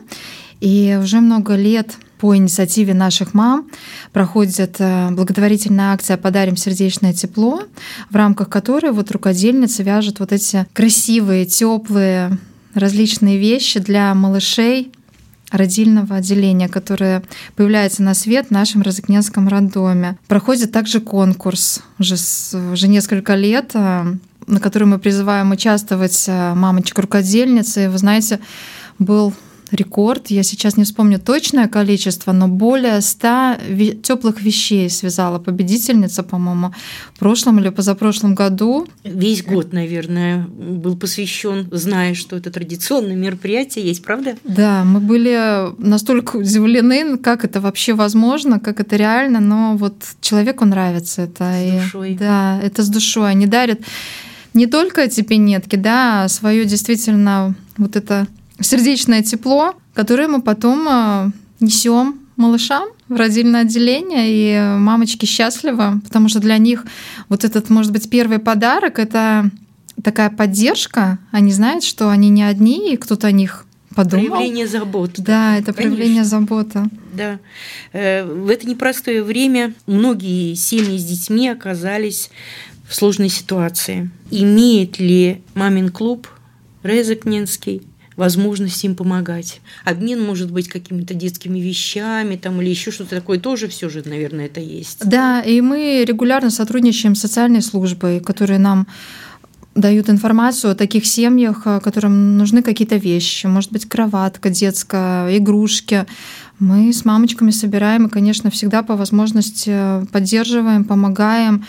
И 0.61 0.97
уже 1.03 1.21
много 1.21 1.57
лет 1.57 1.97
по 2.23 2.37
инициативе 2.37 2.95
наших 2.95 3.35
мам 3.35 3.69
проходит 4.13 4.77
э, 4.79 5.11
благотворительная 5.11 5.93
акция 5.93 6.17
«Подарим 6.17 6.57
сердечное 6.57 7.13
тепло», 7.13 7.65
в 8.11 8.15
рамках 8.15 8.49
которой 8.49 8.93
вот 8.93 9.11
рукодельница 9.11 9.83
вяжет 9.83 10.21
вот 10.21 10.31
эти 10.31 10.65
красивые, 10.73 11.47
теплые 11.47 12.39
различные 12.75 13.39
вещи 13.39 13.81
для 13.81 14.15
малышей 14.15 14.93
родильного 15.51 16.17
отделения, 16.17 16.69
которые 16.69 17.23
появляются 17.57 18.03
на 18.03 18.15
свет 18.15 18.49
в 18.49 18.51
нашем 18.51 18.83
Розыкненском 18.83 19.49
роддоме. 19.49 20.17
Проходит 20.27 20.73
также 20.73 21.01
конкурс 21.01 21.81
уже, 21.99 22.17
уже 22.73 22.89
несколько 22.89 23.35
лет, 23.35 23.73
э, 23.75 24.15
на 24.47 24.61
который 24.61 24.85
мы 24.85 24.99
призываем 24.99 25.51
участвовать 25.51 26.25
э, 26.27 26.55
мамочек-рукодельницы. 26.55 27.91
Вы 27.91 27.99
знаете, 27.99 28.41
был 28.99 29.35
рекорд. 29.73 30.29
Я 30.29 30.43
сейчас 30.43 30.77
не 30.77 30.85
вспомню 30.85 31.19
точное 31.19 31.69
количество, 31.69 32.33
но 32.33 32.49
более 32.49 33.01
100 33.01 33.57
теплых 34.03 34.43
вещей 34.43 34.89
связала 34.91 35.39
победительница, 35.39 36.23
по-моему, 36.23 36.73
в 37.15 37.19
прошлом 37.19 37.59
или 37.59 37.71
позапрошлом 37.71 38.35
году. 38.35 38.87
Весь 39.05 39.43
год, 39.43 39.73
наверное, 39.73 40.47
был 40.47 40.97
посвящен, 40.97 41.69
зная, 41.73 42.15
что 42.15 42.37
это 42.37 42.51
традиционное 42.51 43.17
мероприятие 43.17 43.87
есть, 43.87 44.03
правда? 44.03 44.37
Да, 44.45 44.85
мы 44.85 45.01
были 45.01 45.73
настолько 45.79 46.37
удивлены, 46.37 47.19
как 47.19 47.45
это 47.45 47.61
вообще 47.61 47.95
возможно, 47.95 48.61
как 48.61 48.81
это 48.81 48.97
реально, 48.97 49.41
но 49.41 49.77
вот 49.77 49.95
человеку 50.21 50.65
нравится 50.65 51.23
это. 51.23 51.53
С 51.53 51.85
душой. 51.85 52.13
И, 52.13 52.15
да, 52.17 52.61
это 52.63 52.83
с 52.83 52.89
душой. 52.89 53.31
Они 53.31 53.47
дарят 53.47 53.81
не 54.55 54.67
только 54.67 55.03
эти 55.03 55.23
пинетки, 55.23 55.77
да, 55.77 56.25
а 56.25 56.29
свое 56.29 56.65
действительно 56.65 57.55
вот 57.79 57.97
это 57.97 58.27
сердечное 58.61 59.23
тепло, 59.23 59.75
которое 59.95 60.29
мы 60.29 60.43
потом 60.43 60.87
а, 60.89 61.31
несем 61.61 62.21
малышам 62.37 62.89
в 63.09 63.17
родильное 63.17 63.63
отделение, 63.63 64.27
и 64.29 64.79
мамочки 64.79 65.27
счастливы, 65.27 66.01
потому 66.05 66.29
что 66.29 66.41
для 66.41 66.59
них 66.59 66.85
вот 67.29 67.45
этот, 67.45 67.71
может 67.71 67.93
быть, 67.93 68.09
первый 68.09 68.39
подарок— 68.39 68.99
это 69.01 69.51
такая 70.03 70.31
поддержка. 70.31 71.19
Они 71.31 71.53
знают, 71.53 71.85
что 71.85 72.11
они 72.11 72.31
не 72.31 72.43
одни, 72.43 72.93
и 72.93 72.97
кто-то 72.97 73.27
о 73.27 73.33
них 73.33 73.67
подумал. 73.95 74.29
Проявление 74.29 74.67
заботы. 74.67 75.23
Да, 75.23 75.57
это 75.57 75.73
Конечно. 75.73 75.97
проявление 75.97 76.25
заботы. 76.25 76.85
Да. 77.13 77.39
Э, 77.93 78.25
в 78.25 78.49
это 78.49 78.67
непростое 78.67 79.23
время 79.23 79.75
многие 79.87 80.55
семьи 80.55 80.99
с 80.99 81.05
детьми 81.05 81.49
оказались 81.49 82.31
в 82.89 82.95
сложной 82.95 83.29
ситуации. 83.29 84.11
Имеет 84.31 84.99
ли 84.99 85.43
мамин 85.55 85.91
клуб 85.91 86.29
Резакненский 86.83 87.83
возможность 88.17 88.83
им 88.85 88.95
помогать. 88.95 89.61
Обмен 89.85 90.23
может 90.23 90.51
быть 90.51 90.69
какими-то 90.69 91.15
детскими 91.15 91.59
вещами 91.59 92.37
там, 92.37 92.61
или 92.61 92.71
еще 92.71 92.91
что-то 92.91 93.17
такое 93.17 93.39
тоже 93.39 93.69
все 93.69 93.89
же, 93.89 94.03
наверное, 94.05 94.47
это 94.47 94.61
есть. 94.61 95.07
Да, 95.07 95.41
и 95.41 95.61
мы 95.61 96.05
регулярно 96.07 96.51
сотрудничаем 96.51 97.15
с 97.15 97.21
социальной 97.21 97.63
службой, 97.63 98.21
которые 98.21 98.59
нам 98.59 98.87
дают 99.75 100.11
информацию 100.11 100.73
о 100.73 100.75
таких 100.75 101.07
семьях, 101.07 101.65
которым 101.65 102.37
нужны 102.37 102.63
какие-то 102.63 102.97
вещи, 102.97 103.47
может 103.47 103.73
быть, 103.73 103.89
кроватка 103.89 104.51
детская, 104.51 105.37
игрушки. 105.39 106.05
Мы 106.59 106.93
с 106.93 107.07
мамочками 107.07 107.51
собираем 107.51 108.07
и, 108.07 108.11
конечно, 108.11 108.51
всегда 108.51 108.83
по 108.83 108.97
возможности 108.97 110.07
поддерживаем, 110.13 110.85
помогаем 110.85 111.65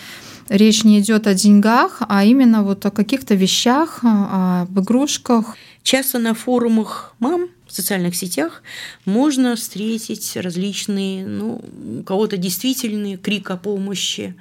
речь 0.50 0.83
не 0.83 1.00
идет 1.00 1.27
о 1.27 1.33
деньгах, 1.33 2.01
а 2.07 2.23
именно 2.25 2.63
вот 2.63 2.85
о 2.85 2.91
каких-то 2.91 3.35
вещах, 3.35 4.00
об 4.03 4.79
игрушках. 4.79 5.55
Часто 5.83 6.17
на 6.17 6.33
форумах 6.33 7.13
мам 7.19 7.49
в 7.67 7.73
социальных 7.73 8.15
сетях 8.15 8.63
можно 9.03 9.57
встретить 9.57 10.37
различные, 10.37 11.25
ну, 11.27 11.61
у 11.99 12.03
кого-то 12.03 12.37
действительный 12.37 13.17
крик 13.17 13.51
о 13.51 13.57
помощи, 13.57 14.35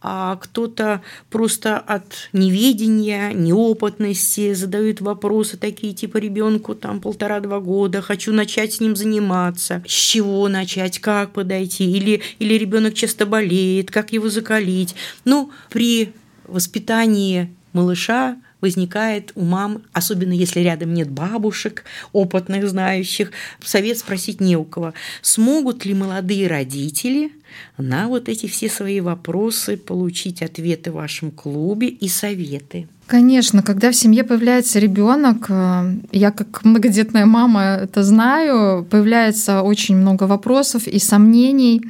а 0.00 0.34
кто-то 0.36 1.02
просто 1.30 1.78
от 1.78 2.28
неведения, 2.32 3.32
неопытности 3.32 4.54
задают 4.54 5.00
вопросы 5.00 5.56
такие, 5.56 5.92
типа 5.92 6.16
ребенку 6.16 6.74
там 6.74 7.00
полтора-два 7.00 7.60
года, 7.60 8.02
хочу 8.02 8.32
начать 8.32 8.74
с 8.74 8.80
ним 8.80 8.96
заниматься, 8.96 9.84
с 9.86 9.92
чего 9.92 10.48
начать, 10.48 10.98
как 10.98 11.32
подойти, 11.32 11.84
или, 11.92 12.22
или 12.40 12.54
ребенок 12.54 12.94
часто 12.94 13.24
болеет, 13.24 13.92
как 13.92 14.12
его 14.12 14.28
закалить. 14.28 14.96
Ну, 15.24 15.52
при 15.70 16.12
воспитании 16.48 17.54
малыша 17.72 18.36
возникает 18.60 19.32
у 19.34 19.44
мам, 19.44 19.82
особенно 19.92 20.32
если 20.32 20.60
рядом 20.60 20.94
нет 20.94 21.10
бабушек, 21.10 21.84
опытных, 22.12 22.68
знающих, 22.68 23.30
совет 23.62 23.98
спросить 23.98 24.40
не 24.40 24.56
у 24.56 24.64
кого. 24.64 24.94
Смогут 25.22 25.84
ли 25.84 25.94
молодые 25.94 26.48
родители 26.48 27.32
на 27.76 28.08
вот 28.08 28.28
эти 28.28 28.46
все 28.46 28.68
свои 28.68 29.00
вопросы 29.00 29.76
получить 29.76 30.42
ответы 30.42 30.90
в 30.90 30.94
вашем 30.94 31.30
клубе 31.30 31.88
и 31.88 32.08
советы? 32.08 32.88
Конечно, 33.06 33.62
когда 33.62 33.90
в 33.90 33.96
семье 33.96 34.22
появляется 34.22 34.78
ребенок, 34.78 35.46
э, 35.48 35.94
я 36.12 36.30
как 36.30 36.62
многодетная 36.62 37.24
мама 37.24 37.80
это 37.82 38.02
знаю, 38.02 38.84
появляется 38.84 39.62
очень 39.62 39.96
много 39.96 40.24
вопросов 40.24 40.86
и 40.86 40.98
сомнений. 40.98 41.82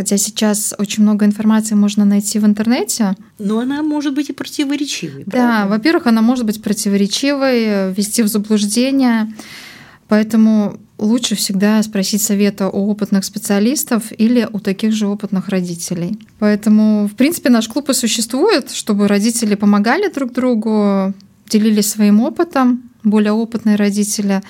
Хотя 0.00 0.16
сейчас 0.16 0.74
очень 0.78 1.02
много 1.02 1.26
информации 1.26 1.74
можно 1.74 2.06
найти 2.06 2.38
в 2.38 2.46
интернете. 2.46 3.16
Но 3.38 3.58
она 3.58 3.82
может 3.82 4.14
быть 4.14 4.30
и 4.30 4.32
противоречивой. 4.32 5.24
Да, 5.26 5.66
во-первых, 5.66 6.06
она 6.06 6.22
может 6.22 6.46
быть 6.46 6.62
противоречивой, 6.62 7.92
ввести 7.92 8.22
в 8.22 8.28
заблуждение. 8.28 9.30
Поэтому 10.08 10.78
лучше 10.96 11.34
всегда 11.34 11.82
спросить 11.82 12.22
совета 12.22 12.70
у 12.70 12.90
опытных 12.90 13.26
специалистов 13.26 14.04
или 14.16 14.48
у 14.50 14.58
таких 14.58 14.92
же 14.92 15.06
опытных 15.06 15.50
родителей. 15.50 16.18
Поэтому, 16.38 17.06
в 17.06 17.14
принципе, 17.14 17.50
наш 17.50 17.68
клуб 17.68 17.90
и 17.90 17.92
существует, 17.92 18.70
чтобы 18.70 19.06
родители 19.06 19.54
помогали 19.54 20.10
друг 20.10 20.32
другу, 20.32 21.12
делились 21.50 21.90
своим 21.90 22.22
опытом, 22.22 22.84
более 23.04 23.32
опытные 23.32 23.76
родители 23.76 24.40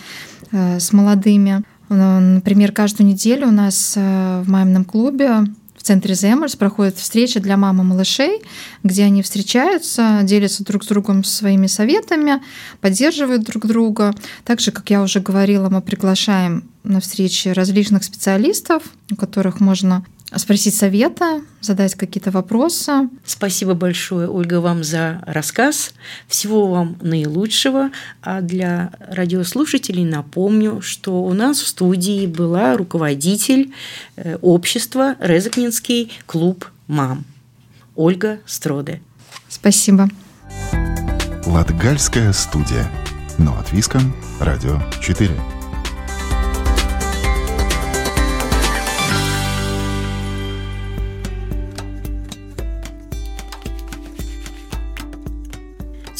э, 0.52 0.78
с 0.78 0.92
молодыми. 0.92 1.64
Э, 1.90 2.18
например, 2.18 2.72
каждую 2.72 3.08
неделю 3.08 3.48
у 3.48 3.52
нас 3.52 3.94
э, 3.96 4.42
в 4.44 4.48
мамином 4.48 4.84
клубе 4.84 5.44
в 5.76 5.82
центре 5.82 6.14
Земерс 6.14 6.56
проходит 6.56 6.98
встреча 6.98 7.40
для 7.40 7.56
мамы 7.56 7.84
малышей, 7.84 8.42
где 8.82 9.04
они 9.04 9.22
встречаются, 9.22 10.20
делятся 10.24 10.62
друг 10.62 10.84
с 10.84 10.86
другом 10.86 11.24
своими 11.24 11.68
советами, 11.68 12.42
поддерживают 12.82 13.44
друг 13.44 13.66
друга. 13.66 14.14
Также, 14.44 14.72
как 14.72 14.90
я 14.90 15.02
уже 15.02 15.20
говорила, 15.20 15.70
мы 15.70 15.80
приглашаем 15.80 16.64
на 16.84 17.00
встречи 17.00 17.48
различных 17.48 18.04
специалистов, 18.04 18.82
у 19.10 19.16
которых 19.16 19.60
можно 19.60 20.04
спросить 20.38 20.74
совета, 20.74 21.42
задать 21.60 21.94
какие-то 21.94 22.30
вопросы. 22.30 23.08
Спасибо 23.24 23.74
большое, 23.74 24.28
Ольга, 24.28 24.60
вам 24.60 24.84
за 24.84 25.22
рассказ. 25.26 25.92
Всего 26.28 26.68
вам 26.68 26.96
наилучшего. 27.00 27.90
А 28.22 28.40
для 28.40 28.92
радиослушателей 29.00 30.04
напомню, 30.04 30.80
что 30.82 31.22
у 31.22 31.32
нас 31.32 31.60
в 31.60 31.66
студии 31.66 32.26
была 32.26 32.76
руководитель 32.76 33.72
э, 34.16 34.36
общества 34.40 35.16
Резакнинский 35.20 36.12
клуб 36.26 36.66
«Мам» 36.86 37.24
Ольга 37.96 38.40
Строде. 38.46 39.00
Спасибо. 39.48 40.08
Латгальская 41.46 42.32
студия. 42.32 42.90
Но 43.38 43.58
от 43.58 43.72
Виском. 43.72 44.14
Радио 44.40 44.80
4. 45.02 45.59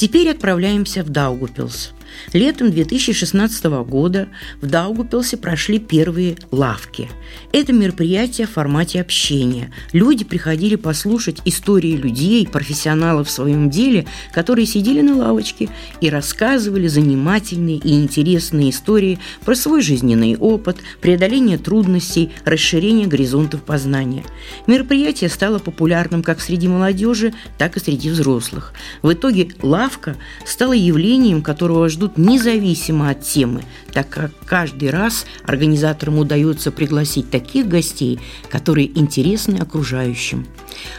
Теперь 0.00 0.30
отправляемся 0.30 1.04
в 1.04 1.11
Даугупилс. 1.11 1.92
Летом 2.33 2.71
2016 2.71 3.65
года 3.85 4.29
в 4.61 4.67
Даугупилсе 4.67 5.37
прошли 5.37 5.79
первые 5.79 6.37
лавки. 6.50 7.09
Это 7.53 7.73
мероприятие 7.73 8.47
в 8.47 8.50
формате 8.50 9.00
общения. 9.00 9.73
Люди 9.93 10.25
приходили 10.25 10.77
послушать 10.77 11.41
истории 11.45 11.97
людей, 11.97 12.47
профессионалов 12.47 13.29
в 13.29 13.31
своем 13.31 13.71
деле, 13.71 14.07
которые 14.33 14.67
сидели 14.67 15.00
на 15.00 15.17
лавочке 15.17 15.69
и 16.00 16.11
рассказывали 16.11 16.87
занимательные 16.87 17.79
и 17.79 17.95
интересные 17.95 18.71
истории 18.71 19.19
про 19.45 19.55
свой 19.55 19.83
жизненный 19.83 20.37
опыт, 20.37 20.79
преодоление 21.00 21.59
трудностей, 21.59 22.31
расширение 22.45 23.07
горизонтов 23.07 23.62
познания. 23.62 24.25
Мероприятие 24.67 25.31
стало 25.31 25.59
популярным 25.59 26.23
как 26.23 26.41
среди 26.41 26.69
молодежи, 26.69 27.33
так 27.59 27.77
и 27.77 27.81
среди 27.81 28.11
взрослых. 28.11 28.73
В 29.03 29.12
итоге 29.12 29.50
лавка 29.62 30.17
стала 30.45 30.73
явлением, 30.73 31.43
которого 31.43 31.89
ждут 31.89 32.10
ждут 32.11 32.19
независимо 32.19 33.11
от 33.11 33.23
темы, 33.23 33.62
так 33.93 34.09
как 34.09 34.33
каждый 34.45 34.90
раз 34.90 35.26
организаторам 35.45 36.19
удается 36.19 36.71
пригласить 36.71 37.31
таких 37.31 37.69
гостей, 37.69 38.21
которые 38.49 38.88
интересны 38.99 39.57
окружающим. 39.57 40.47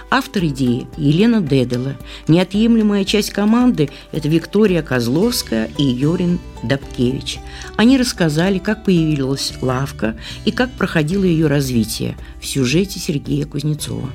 Автор 0.10 0.46
идеи– 0.46 0.88
Елена 0.98 1.42
Дедела. 1.42 1.96
Неотъемлемая 2.28 3.06
часть 3.06 3.32
команды– 3.32 3.90
это 4.12 4.28
Виктория 4.28 4.82
Козловская 4.82 5.70
и 5.78 5.84
Йорин 5.84 6.40
Добкевич. 6.64 7.40
Они 7.78 7.98
рассказали, 7.98 8.60
как 8.60 8.84
появилась 8.84 9.54
лавка 9.62 10.16
и 10.46 10.52
как 10.52 10.72
проходило 10.72 11.24
ее 11.24 11.48
развитие 11.48 12.18
в 12.42 12.46
сюжете 12.46 13.00
Сергея 13.00 13.46
Кузнецова. 13.46 14.10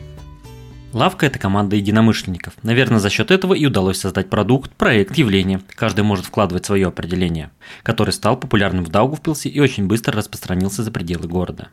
Лавка– 0.97 1.27
это 1.27 1.39
команда 1.39 1.77
единомышленников. 1.77 2.55
Наверное, 2.63 3.01
за 3.01 3.11
счет 3.11 3.31
этого 3.31 3.53
и 3.53 3.67
удалось 3.67 3.99
создать 3.99 4.31
продукт, 4.31 4.73
проект, 4.77 5.15
явление. 5.19 5.61
Каждый 5.75 6.05
может 6.05 6.25
вкладывать 6.25 6.65
свое 6.65 6.87
определение, 6.87 7.51
который 7.83 8.15
стал 8.15 8.39
популярным 8.39 8.83
в 8.83 8.89
Даугавпилсе 8.89 9.51
и 9.51 9.61
очень 9.61 9.87
быстро 9.87 10.17
распространился 10.17 10.83
за 10.83 10.91
пределы 10.91 11.29
города. 11.29 11.69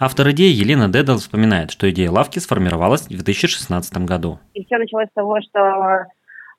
Автор 0.00 0.32
идеи 0.32 0.52
Елена 0.52 0.88
Дедал 0.88 1.18
вспоминает, 1.18 1.70
что 1.70 1.88
идея 1.90 2.10
лавки 2.10 2.40
сформировалась 2.40 3.02
в 3.02 3.08
2016 3.10 3.98
году. 3.98 4.40
И 4.54 4.64
все 4.64 4.78
началось 4.78 5.06
с 5.10 5.14
того, 5.14 5.38
что 5.42 6.06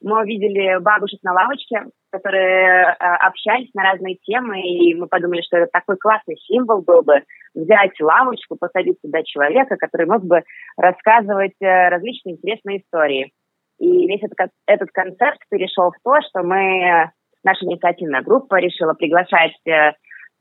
Мы 0.01 0.21
увидели 0.21 0.79
бабушек 0.79 1.19
на 1.23 1.33
лавочке, 1.33 1.85
которые 2.11 2.83
э, 2.83 2.93
общались 2.99 3.73
на 3.73 3.83
разные 3.83 4.15
темы, 4.15 4.61
и 4.61 4.93
мы 4.93 5.07
подумали, 5.07 5.41
что 5.41 5.57
это 5.57 5.69
такой 5.71 5.97
классный 5.97 6.37
символ 6.37 6.81
был 6.81 7.01
бы 7.01 7.23
взять 7.55 7.99
лавочку, 7.99 8.55
посадить 8.55 8.99
сюда 9.01 9.23
человека, 9.23 9.75
который 9.77 10.05
мог 10.05 10.23
бы 10.23 10.43
рассказывать 10.77 11.55
э, 11.61 11.89
различные 11.89 12.35
интересные 12.35 12.81
истории. 12.81 13.31
И 13.79 14.07
весь 14.07 14.23
этот, 14.23 14.51
этот 14.65 14.89
концепт 14.91 15.39
перешел 15.49 15.91
в 15.91 16.03
то, 16.03 16.21
что 16.29 16.43
мы, 16.43 17.11
наша 17.43 17.65
инициативная 17.65 18.21
группа 18.21 18.55
решила 18.59 18.93
приглашать 18.93 19.57
э, 19.67 19.93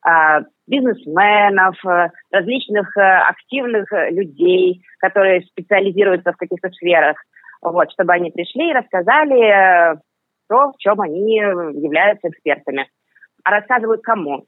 а, 0.03 0.43
бизнесменов, 0.69 1.77
э, 1.85 2.11
различных 2.31 2.97
э, 2.97 3.01
активных 3.01 3.91
людей, 4.11 4.83
которые 4.99 5.43
специализируются 5.43 6.33
в 6.33 6.37
каких-то 6.37 6.71
сферах, 6.71 7.17
вот, 7.63 7.91
чтобы 7.93 8.13
они 8.13 8.31
пришли 8.31 8.71
и 8.71 8.75
рассказали 8.75 9.99
то, 10.49 10.73
в 10.73 10.77
чем 10.79 11.01
они 11.01 11.37
являются 11.37 12.29
экспертами. 12.29 12.89
А 13.45 13.51
рассказывают 13.51 14.03
кому? 14.03 14.45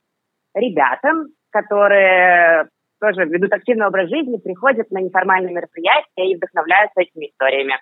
Ребятам, 0.55 1.29
которые 1.51 2.69
тоже 3.01 3.25
ведут 3.25 3.53
активный 3.53 3.87
образ 3.87 4.09
жизни, 4.09 4.39
приходят 4.39 4.91
на 4.91 5.01
неформальные 5.01 5.55
мероприятия 5.55 6.31
и 6.31 6.37
вдохновляются 6.37 7.01
этими 7.01 7.27
историями. 7.27 7.81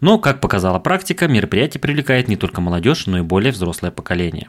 Но, 0.00 0.18
как 0.18 0.40
показала 0.40 0.78
практика, 0.78 1.26
мероприятие 1.26 1.80
привлекает 1.80 2.28
не 2.28 2.36
только 2.36 2.60
молодежь, 2.60 3.06
но 3.06 3.18
и 3.18 3.22
более 3.22 3.52
взрослое 3.52 3.90
поколение. 3.90 4.48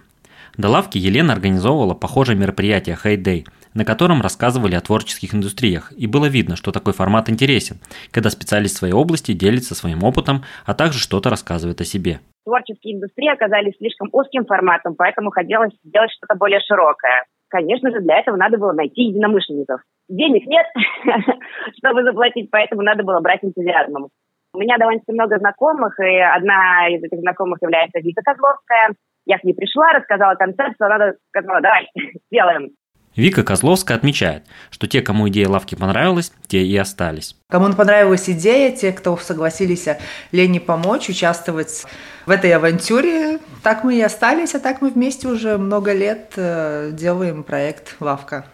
До 0.55 0.69
лавки 0.69 0.97
Елена 0.97 1.33
организовывала 1.33 1.93
похожее 1.93 2.37
мероприятие 2.37 2.95
Day, 2.95 3.45
на 3.73 3.85
котором 3.85 4.21
рассказывали 4.21 4.75
о 4.75 4.81
творческих 4.81 5.33
индустриях, 5.33 5.91
и 5.95 6.07
было 6.07 6.25
видно, 6.25 6.55
что 6.55 6.71
такой 6.71 6.93
формат 6.93 7.29
интересен, 7.29 7.77
когда 8.11 8.29
специалист 8.29 8.77
своей 8.77 8.93
области 8.93 9.33
делится 9.33 9.75
своим 9.75 10.03
опытом, 10.03 10.43
а 10.65 10.73
также 10.73 10.99
что-то 10.99 11.29
рассказывает 11.29 11.81
о 11.81 11.85
себе. 11.85 12.19
Творческие 12.45 12.95
индустрии 12.95 13.29
оказались 13.29 13.75
слишком 13.77 14.09
узким 14.13 14.45
форматом, 14.45 14.95
поэтому 14.95 15.31
хотелось 15.31 15.73
сделать 15.83 16.11
что-то 16.11 16.35
более 16.35 16.59
широкое. 16.61 17.25
Конечно 17.49 17.91
же, 17.91 18.01
для 18.01 18.19
этого 18.19 18.35
надо 18.35 18.57
было 18.57 18.71
найти 18.71 19.03
единомышленников. 19.03 19.81
Денег 20.09 20.47
нет, 20.47 20.65
чтобы 21.77 22.03
заплатить, 22.03 22.49
поэтому 22.49 22.81
надо 22.81 23.03
было 23.03 23.19
брать 23.19 23.43
энтузиазмом. 23.43 24.09
У 24.53 24.59
меня 24.59 24.77
довольно 24.77 25.01
много 25.07 25.37
знакомых, 25.37 25.99
и 25.99 26.17
одна 26.17 26.87
из 26.89 27.03
этих 27.03 27.19
знакомых 27.19 27.59
является 27.61 27.99
Вика 27.99 28.21
Козловская. 28.23 28.95
Я 29.27 29.37
к 29.37 29.43
ней 29.43 29.53
пришла, 29.53 29.91
рассказала 29.91 30.35
концепцию, 30.35 30.87
она 30.87 31.13
сказала, 31.29 31.61
давай, 31.61 31.87
сделаем. 32.31 32.69
Вика 33.17 33.43
Козловская 33.43 33.97
отмечает, 33.97 34.43
что 34.69 34.87
те, 34.87 35.01
кому 35.01 35.27
идея 35.27 35.49
лавки 35.49 35.75
понравилась, 35.75 36.31
те 36.47 36.63
и 36.63 36.77
остались. 36.77 37.35
Кому 37.49 37.73
понравилась 37.73 38.29
идея, 38.29 38.73
те, 38.73 38.93
кто 38.93 39.17
согласились 39.17 39.87
Лене 40.31 40.61
помочь, 40.61 41.09
участвовать 41.09 41.85
в 42.25 42.31
этой 42.31 42.53
авантюре, 42.53 43.39
так 43.63 43.83
мы 43.83 43.95
и 43.95 44.01
остались, 44.01 44.55
а 44.55 44.59
так 44.59 44.81
мы 44.81 44.91
вместе 44.91 45.27
уже 45.27 45.57
много 45.57 45.93
лет 45.93 46.33
э, 46.37 46.91
делаем 46.93 47.43
проект 47.43 47.95
«Лавка». 47.99 48.45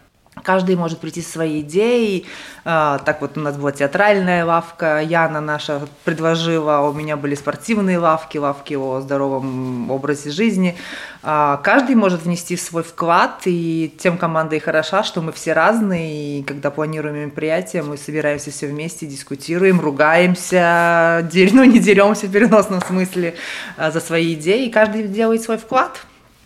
Каждый 0.42 0.76
может 0.76 1.00
прийти 1.00 1.22
со 1.22 1.32
своей 1.32 1.62
идеей. 1.62 2.26
А, 2.66 2.98
так 3.00 3.22
вот 3.22 3.38
у 3.38 3.40
нас 3.40 3.56
была 3.56 3.72
театральная 3.72 4.44
лавка, 4.44 5.00
Яна 5.02 5.42
наша 5.42 5.88
предложила, 6.06 6.80
у 6.80 6.94
меня 6.94 7.18
были 7.18 7.36
спортивные 7.36 8.00
лавки, 8.00 8.38
лавки 8.38 8.74
о 8.74 9.02
здоровом 9.02 9.92
образе 9.92 10.32
жизни. 10.32 10.76
А, 11.22 11.58
каждый 11.58 11.96
может 11.96 12.24
внести 12.24 12.58
свой 12.58 12.84
вклад, 12.84 13.42
и 13.46 13.94
тем 14.00 14.18
команда 14.18 14.56
и 14.56 14.60
хороша, 14.60 15.04
что 15.04 15.22
мы 15.22 15.32
все 15.34 15.54
разные, 15.54 16.40
и 16.40 16.44
когда 16.44 16.72
планируем 16.72 17.16
мероприятие, 17.16 17.84
мы 17.84 17.98
собираемся 17.98 18.50
все 18.50 18.68
вместе, 18.68 19.06
дискутируем, 19.06 19.80
ругаемся, 19.80 21.30
ну 21.54 21.64
не 21.64 21.80
деремся 21.80 22.26
в 22.26 22.32
переносном 22.32 22.82
смысле 22.82 23.36
а, 23.78 23.92
за 23.92 24.00
свои 24.00 24.34
идеи, 24.34 24.66
и 24.66 24.72
каждый 24.72 25.04
делает 25.04 25.44
свой 25.44 25.58
вклад. 25.58 26.02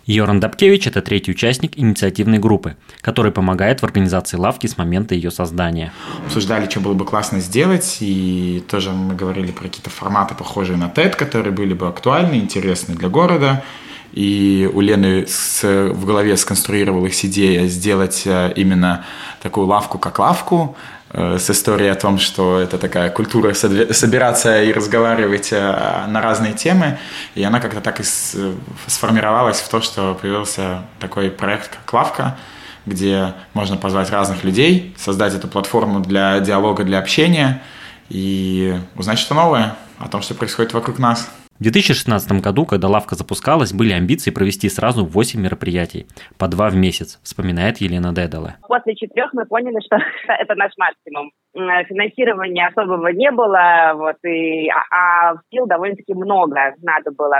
Йоран 0.07 0.39
Дабкевич– 0.39 0.87
это 0.87 1.01
третий 1.01 1.31
участник 1.31 1.77
инициативной 1.77 2.39
группы, 2.39 2.77
который 3.01 3.33
помогает 3.33 3.81
в 3.81 3.83
организации 3.83 4.37
лавки 4.37 4.65
с 4.65 4.77
момента 4.77 5.13
ее 5.13 5.31
создания. 5.31 5.91
Обсуждали, 6.25 6.69
что 6.69 6.79
было 6.79 6.93
бы 6.93 7.03
классно 7.03 7.41
сделать, 7.41 7.97
и 7.99 8.63
тоже 8.69 8.91
мы 8.91 9.15
говорили 9.15 9.51
про 9.51 9.63
какие-то 9.63 9.89
форматы, 9.89 10.33
похожие 10.33 10.77
на 10.77 10.85
TED, 10.85 11.17
которые 11.17 11.51
были 11.51 11.73
бы 11.73 11.87
актуальны, 11.87 12.35
интересны 12.35 12.95
для 12.95 13.09
города. 13.09 13.63
И 14.13 14.69
у 14.73 14.79
Лены 14.79 15.25
с, 15.27 15.61
в 15.63 16.05
голове 16.05 16.37
сконструировалась 16.37 17.25
идея 17.25 17.67
сделать 17.67 18.23
э, 18.25 18.53
именно 18.55 19.05
такую 19.43 19.67
лавку 19.67 19.99
как 19.99 20.17
лавку, 20.19 20.77
с 21.17 21.49
историей 21.49 21.89
о 21.89 21.95
том, 21.95 22.19
что 22.19 22.59
это 22.59 22.77
такая 22.77 23.09
культура 23.09 23.53
собираться 23.53 24.61
и 24.61 24.71
разговаривать 24.71 25.49
э, 25.51 26.05
на 26.07 26.21
разные 26.21 26.53
темы. 26.53 26.99
И 27.33 27.43
она 27.43 27.59
как-то 27.59 27.81
так 27.81 27.99
и 27.99 28.03
сформировалась 28.85 29.59
в 29.59 29.67
то, 29.67 29.81
что 29.81 30.13
появился 30.13 30.83
такой 30.99 31.31
проект, 31.31 31.71
как 31.71 31.93
«Лавка», 31.93 32.37
где 32.85 33.33
можно 33.53 33.77
позвать 33.77 34.11
разных 34.11 34.43
людей, 34.43 34.95
создать 34.97 35.33
эту 35.33 35.47
платформу 35.47 36.01
для 36.01 36.39
диалога, 36.39 36.83
для 36.83 36.99
общения 36.99 37.61
и 38.09 38.79
узнать 38.95 39.17
что 39.17 39.33
новое 39.33 39.75
о 39.97 40.07
том, 40.07 40.21
что 40.21 40.35
происходит 40.35 40.73
вокруг 40.73 40.99
нас. 40.99 41.27
В 41.59 41.63
2016 41.63 42.39
году, 42.43 42.67
когда 42.67 42.87
лавка 42.87 43.15
запускалась, 43.15 43.73
были 43.73 43.91
амбиции 43.91 44.29
провести 44.29 44.69
сразу 44.69 45.03
8 45.03 45.41
мероприятий, 45.41 46.05
по 46.37 46.47
два 46.47 46.69
в 46.69 46.75
месяц, 46.75 47.19
вспоминает 47.23 47.77
Елена 47.77 48.13
Дедала. 48.13 48.57
После 48.67 48.95
четырех 48.95 49.33
мы 49.33 49.45
поняли, 49.45 49.79
что 49.83 49.97
это 50.27 50.53
наш 50.53 50.71
максимум. 50.77 51.31
Финансирования 51.53 52.67
особого 52.67 53.07
не 53.07 53.31
было, 53.31 53.93
вот, 53.95 54.17
и, 54.23 54.69
а, 54.69 55.31
а 55.31 55.35
сил 55.51 55.65
довольно-таки 55.65 56.13
много 56.13 56.75
надо 56.83 57.09
было 57.11 57.39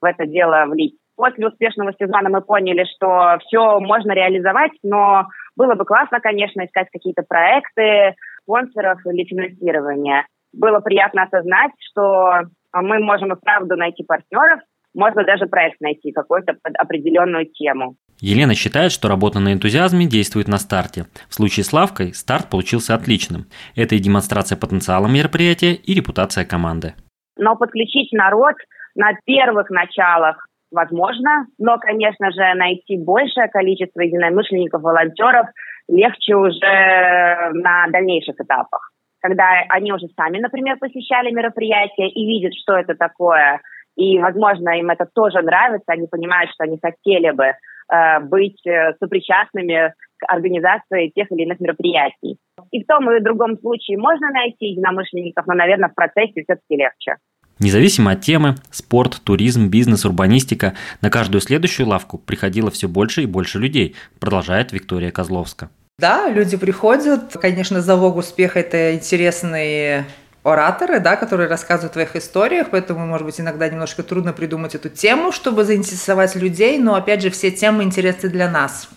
в 0.00 0.04
это 0.04 0.26
дело 0.26 0.64
влить. 0.66 0.96
После 1.14 1.46
успешного 1.46 1.92
сезона 1.92 2.30
мы 2.30 2.40
поняли, 2.40 2.84
что 2.96 3.38
все 3.46 3.78
можно 3.78 4.10
реализовать, 4.10 4.72
но 4.82 5.28
было 5.54 5.76
бы 5.76 5.84
классно, 5.84 6.18
конечно, 6.18 6.64
искать 6.64 6.88
какие-то 6.90 7.22
проекты, 7.22 8.16
спонсоров 8.42 8.98
или 9.06 9.22
финансирования. 9.22 10.26
Было 10.52 10.80
приятно 10.80 11.22
осознать, 11.22 11.70
что 11.90 12.48
мы 12.80 13.00
можем 13.00 13.32
и 13.32 13.40
правду 13.40 13.76
найти 13.76 14.04
партнеров, 14.04 14.60
можно 14.94 15.24
даже 15.24 15.46
проект 15.46 15.80
найти 15.80 16.12
какой-то 16.12 16.54
под 16.62 16.76
определенную 16.76 17.46
тему. 17.46 17.96
Елена 18.20 18.54
считает, 18.54 18.92
что 18.92 19.08
работа 19.08 19.40
на 19.40 19.52
энтузиазме 19.52 20.06
действует 20.06 20.48
на 20.48 20.58
старте. 20.58 21.06
В 21.28 21.34
случае 21.34 21.64
с 21.64 21.72
Лавкой 21.72 22.14
старт 22.14 22.50
получился 22.50 22.94
отличным. 22.94 23.46
Это 23.74 23.94
и 23.94 23.98
демонстрация 23.98 24.56
потенциала 24.56 25.08
мероприятия, 25.08 25.74
и 25.74 25.94
репутация 25.94 26.44
команды. 26.44 26.94
Но 27.36 27.56
подключить 27.56 28.12
народ 28.12 28.54
на 28.94 29.14
первых 29.24 29.70
началах 29.70 30.46
возможно, 30.70 31.46
но, 31.58 31.78
конечно 31.78 32.30
же, 32.30 32.54
найти 32.54 32.96
большее 32.96 33.48
количество 33.48 34.00
единомышленников, 34.00 34.82
волонтеров 34.82 35.46
легче 35.88 36.36
уже 36.36 37.50
на 37.54 37.88
дальнейших 37.88 38.36
этапах 38.38 38.92
когда 39.22 39.44
они 39.68 39.92
уже 39.92 40.08
сами, 40.16 40.38
например, 40.38 40.76
посещали 40.78 41.30
мероприятия 41.30 42.08
и 42.08 42.26
видят, 42.26 42.52
что 42.54 42.74
это 42.74 42.94
такое, 42.94 43.60
и, 43.96 44.18
возможно, 44.18 44.70
им 44.78 44.90
это 44.90 45.06
тоже 45.14 45.40
нравится, 45.42 45.84
они 45.92 46.06
понимают, 46.08 46.50
что 46.50 46.64
они 46.64 46.78
хотели 46.82 47.30
бы 47.30 47.44
э, 47.44 48.20
быть 48.20 48.66
э, 48.66 48.94
сопричастными 48.98 49.94
к 50.18 50.24
организации 50.26 51.12
тех 51.14 51.30
или 51.30 51.42
иных 51.42 51.60
мероприятий. 51.60 52.38
И 52.70 52.82
в 52.82 52.86
том 52.86 53.10
и 53.10 53.20
в 53.20 53.22
другом 53.22 53.58
случае 53.58 53.98
можно 53.98 54.30
найти 54.30 54.66
единомышленников, 54.66 55.46
но, 55.46 55.54
наверное, 55.54 55.88
в 55.88 55.94
процессе 55.94 56.42
все-таки 56.42 56.76
легче. 56.76 57.16
Независимо 57.60 58.12
от 58.12 58.22
темы, 58.22 58.54
спорт, 58.70 59.20
туризм, 59.24 59.70
бизнес, 59.70 60.04
урбанистика, 60.04 60.74
на 61.00 61.10
каждую 61.10 61.40
следующую 61.40 61.86
лавку 61.86 62.18
приходило 62.18 62.70
все 62.70 62.88
больше 62.88 63.22
и 63.22 63.26
больше 63.26 63.58
людей, 63.58 63.94
продолжает 64.18 64.72
Виктория 64.72 65.12
Козловска. 65.12 65.68
Да, 65.98 66.28
люди 66.28 66.56
приходят. 66.56 67.36
Конечно, 67.40 67.80
залог 67.80 68.16
успеха– 68.16 68.58
это 68.60 68.94
интересные 68.94 70.06
ораторы, 70.42 70.98
да, 71.00 71.16
которые 71.16 71.48
рассказывают 71.48 71.92
о 71.92 71.94
твоих 71.94 72.16
историях, 72.16 72.68
поэтому, 72.70 73.06
может 73.06 73.24
быть, 73.24 73.40
иногда 73.40 73.68
немножко 73.68 74.02
трудно 74.02 74.32
придумать 74.32 74.74
эту 74.74 74.88
тему, 74.88 75.30
чтобы 75.32 75.64
заинтересовать 75.64 76.34
людей, 76.34 76.78
но, 76.78 76.94
опять 76.94 77.22
же, 77.22 77.30
все 77.30 77.50
темы 77.50 77.84
интересны 77.84 78.28
для 78.28 78.50
нас. 78.50 78.88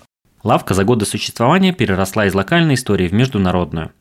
Лавка 0.43 0.73
за 0.73 0.83
годы 0.83 1.05
существования 1.05 1.73
переросла 1.73 2.25
из 2.25 2.33
локальной 2.33 2.75
истории 2.75 3.07
в 3.07 3.13
международную. 3.13 3.91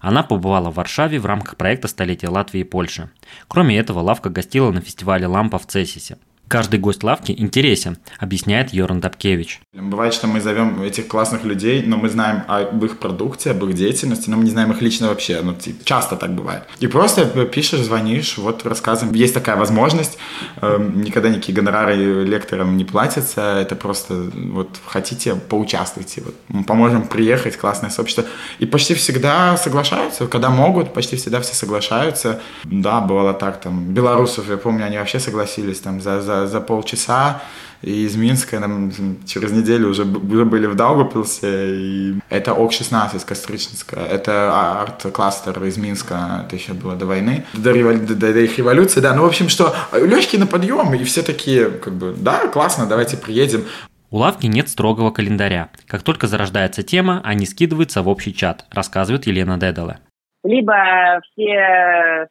Она 0.00 0.22
побывала 0.22 0.70
в 0.70 0.74
Варшаве 0.74 1.18
в 1.18 1.26
рамках 1.26 1.56
проекта 1.56 1.88
«Столетие 1.88 2.30
Латвии 2.30 2.60
и 2.60 2.64
Польши». 2.64 3.10
Кроме 3.48 3.78
этого, 3.78 4.00
лавка 4.00 4.30
гостила 4.30 4.70
на 4.70 4.80
фестивале 4.80 5.26
«Лампа» 5.26 5.58
в 5.58 5.66
Цесисе. 5.66 6.18
Каждый 6.52 6.78
гость 6.78 7.02
лавки 7.02 7.34
интересен, 7.38 7.96
объясняет 8.18 8.74
Йоран 8.74 9.00
Дабкевич. 9.00 9.62
Бывает, 9.72 10.12
что 10.12 10.26
мы 10.26 10.38
зовем 10.38 10.82
этих 10.82 11.08
классных 11.08 11.44
людей, 11.44 11.82
но 11.86 11.96
мы 11.96 12.10
знаем 12.10 12.42
об 12.46 12.84
их 12.84 12.98
продукте, 12.98 13.52
об 13.52 13.64
их 13.64 13.72
деятельности, 13.72 14.28
но 14.28 14.36
мы 14.36 14.44
не 14.44 14.50
знаем 14.50 14.70
их 14.70 14.82
лично 14.82 15.08
вообще. 15.08 15.40
Ну, 15.42 15.56
часто 15.84 16.16
так 16.16 16.34
бывает. 16.34 16.64
И 16.78 16.88
просто 16.88 17.24
пишешь, 17.46 17.80
звонишь, 17.80 18.36
вот 18.36 18.66
рассказываем. 18.66 19.14
Есть 19.14 19.32
такая 19.32 19.56
возможность. 19.56 20.18
Эм, 20.60 21.00
никогда 21.00 21.30
никакие 21.30 21.56
гонорары 21.56 22.22
лекторам 22.22 22.76
не 22.76 22.84
платятся. 22.84 23.58
Это 23.58 23.74
просто 23.74 24.30
вот 24.34 24.78
хотите, 24.84 25.36
поучаствуйте. 25.36 26.20
Вот, 26.20 26.34
мы 26.48 26.64
поможем 26.64 27.08
приехать, 27.08 27.56
классное 27.56 27.88
сообщество. 27.88 28.26
И 28.58 28.66
почти 28.66 28.92
всегда 28.92 29.56
соглашаются. 29.56 30.26
Когда 30.26 30.50
могут, 30.50 30.92
почти 30.92 31.16
всегда 31.16 31.40
все 31.40 31.54
соглашаются. 31.54 32.42
Да, 32.64 33.00
бывало 33.00 33.32
так. 33.32 33.58
Там, 33.62 33.94
белорусов, 33.94 34.50
я 34.50 34.58
помню, 34.58 34.84
они 34.84 34.98
вообще 34.98 35.18
согласились 35.18 35.80
там 35.80 36.02
за, 36.02 36.20
за 36.20 36.41
за, 36.46 36.60
полчаса 36.60 37.42
и 37.82 38.04
из 38.04 38.16
Минска 38.16 38.60
нам 38.60 38.92
через 39.26 39.52
неделю 39.52 39.88
уже, 39.88 40.04
уже 40.04 40.44
были 40.44 40.66
в 40.66 40.76
Даугавпилсе, 40.76 41.76
и 41.76 42.14
это 42.30 42.54
ОК-16 42.54 43.16
из 43.16 43.24
Костричинска, 43.24 43.96
это 43.96 44.80
арт-кластер 44.82 45.62
из 45.64 45.76
Минска, 45.76 46.44
это 46.46 46.56
еще 46.56 46.72
было 46.74 46.94
до 46.94 47.06
войны, 47.06 47.44
до, 47.54 47.72
до, 47.74 48.14
до, 48.14 48.14
до 48.14 48.40
их 48.40 48.56
революции, 48.58 49.00
да, 49.00 49.14
ну, 49.14 49.22
в 49.22 49.26
общем, 49.26 49.48
что 49.48 49.74
легкие 49.92 50.40
на 50.40 50.46
подъем, 50.46 50.94
и 50.94 51.02
все 51.04 51.22
такие, 51.22 51.70
как 51.70 51.94
бы, 51.94 52.14
да, 52.16 52.46
классно, 52.46 52.86
давайте 52.86 53.16
приедем. 53.16 53.64
У 54.10 54.18
лавки 54.18 54.46
нет 54.46 54.68
строгого 54.68 55.10
календаря. 55.10 55.70
Как 55.86 56.02
только 56.02 56.26
зарождается 56.26 56.82
тема, 56.82 57.22
они 57.24 57.46
скидываются 57.46 58.02
в 58.02 58.08
общий 58.08 58.34
чат, 58.34 58.66
рассказывает 58.70 59.26
Елена 59.26 59.58
Дедала. 59.58 60.00
Либо 60.44 60.74
все 61.22 62.28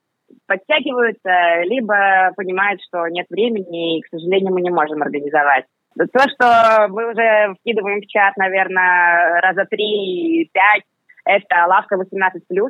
подтягиваются, 0.47 1.63
либо 1.63 2.31
понимают, 2.35 2.81
что 2.87 3.07
нет 3.07 3.27
времени, 3.29 3.99
и, 3.99 4.01
к 4.01 4.07
сожалению, 4.07 4.53
мы 4.53 4.61
не 4.61 4.69
можем 4.69 5.01
организовать. 5.01 5.65
То, 5.97 6.19
что 6.29 6.87
мы 6.89 7.11
уже 7.11 7.53
вкидываем 7.59 8.01
в 8.01 8.07
чат, 8.07 8.37
наверное, 8.37 9.41
раза 9.41 9.65
три-пять, 9.69 10.83
это 11.25 11.67
лавка 11.67 11.95
18+. 11.95 12.69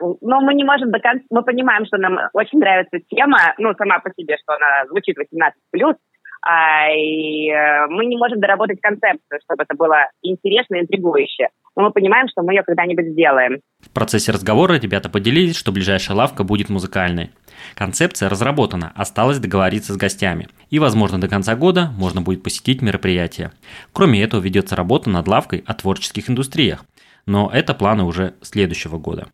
Но 0.00 0.40
мы 0.40 0.54
не 0.54 0.64
можем 0.64 0.90
до 0.90 1.00
конца... 1.00 1.24
Мы 1.30 1.42
понимаем, 1.42 1.84
что 1.86 1.98
нам 1.98 2.18
очень 2.32 2.58
нравится 2.58 2.98
тема, 3.10 3.54
ну, 3.58 3.74
сама 3.74 3.98
по 3.98 4.10
себе, 4.16 4.36
что 4.38 4.54
она 4.54 4.86
звучит 4.86 5.16
18+, 5.18 5.94
а, 6.40 6.90
и 6.90 7.50
э, 7.50 7.86
мы 7.88 8.06
не 8.06 8.16
можем 8.16 8.40
доработать 8.40 8.80
концепцию, 8.80 9.40
чтобы 9.42 9.64
это 9.64 9.74
было 9.74 10.08
интересно 10.22 10.76
и 10.76 10.80
интригующе. 10.80 11.48
Но 11.78 11.84
мы 11.84 11.92
понимаем, 11.92 12.26
что 12.28 12.42
мы 12.42 12.54
ее 12.54 12.64
когда-нибудь 12.64 13.12
сделаем. 13.12 13.60
В 13.80 13.90
процессе 13.90 14.32
разговора 14.32 14.74
ребята 14.74 15.08
поделились, 15.08 15.54
что 15.54 15.70
ближайшая 15.70 16.16
лавка 16.16 16.42
будет 16.42 16.68
музыкальной. 16.68 17.30
Концепция 17.76 18.28
разработана, 18.28 18.92
осталось 18.96 19.38
договориться 19.38 19.92
с 19.92 19.96
гостями. 19.96 20.48
И, 20.70 20.80
возможно, 20.80 21.20
до 21.20 21.28
конца 21.28 21.54
года 21.54 21.92
можно 21.96 22.20
будет 22.20 22.42
посетить 22.42 22.82
мероприятие. 22.82 23.52
Кроме 23.92 24.20
этого, 24.20 24.40
ведется 24.40 24.74
работа 24.74 25.08
над 25.08 25.28
лавкой 25.28 25.62
о 25.66 25.74
творческих 25.74 26.28
индустриях. 26.28 26.84
Но 27.26 27.48
это 27.52 27.74
планы 27.74 28.02
уже 28.02 28.34
следующего 28.42 28.98
года. 28.98 29.28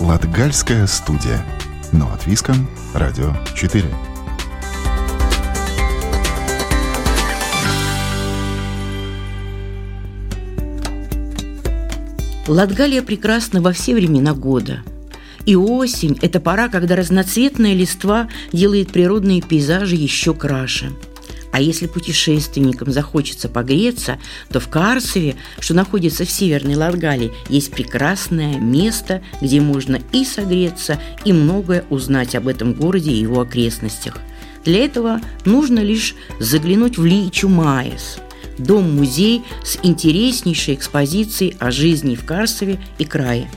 Латгальская 0.00 0.86
студия. 0.88 1.38
Но 1.92 2.12
от 2.12 2.26
Виском. 2.26 2.68
Радио 2.92 3.34
4. 3.54 3.84
Латгалия 12.50 13.00
прекрасна 13.02 13.62
во 13.62 13.72
все 13.72 13.94
времена 13.94 14.34
года. 14.34 14.82
И 15.46 15.54
осень– 15.54 16.18
это 16.20 16.40
пора, 16.40 16.68
когда 16.68 16.96
разноцветная 16.96 17.74
листва 17.74 18.28
делает 18.52 18.90
природные 18.90 19.40
пейзажи 19.40 19.94
еще 19.94 20.34
краше. 20.34 20.90
А 21.52 21.60
если 21.60 21.86
путешественникам 21.86 22.90
захочется 22.90 23.48
погреться, 23.48 24.18
то 24.50 24.58
в 24.58 24.66
Карсове, 24.66 25.36
что 25.60 25.74
находится 25.74 26.24
в 26.24 26.30
Северной 26.30 26.74
Латгалии, 26.74 27.32
есть 27.48 27.70
прекрасное 27.70 28.58
место, 28.58 29.22
где 29.40 29.60
можно 29.60 30.00
и 30.10 30.24
согреться, 30.24 31.00
и 31.24 31.32
многое 31.32 31.84
узнать 31.88 32.34
об 32.34 32.48
этом 32.48 32.74
городе 32.74 33.12
и 33.12 33.20
его 33.20 33.42
окрестностях. 33.42 34.18
Для 34.64 34.84
этого 34.84 35.20
нужно 35.44 35.78
лишь 35.78 36.16
заглянуть 36.40 36.98
в 36.98 37.04
Личу 37.04 37.48
Маес– 37.48 38.18
дом-музей 38.62 39.42
с 39.64 39.78
интереснейшей 39.82 40.74
экспозицией 40.74 41.56
о 41.58 41.70
жизни 41.70 42.14
в 42.14 42.24
Карсове 42.24 42.78
и 42.98 43.04
крае. 43.04 43.50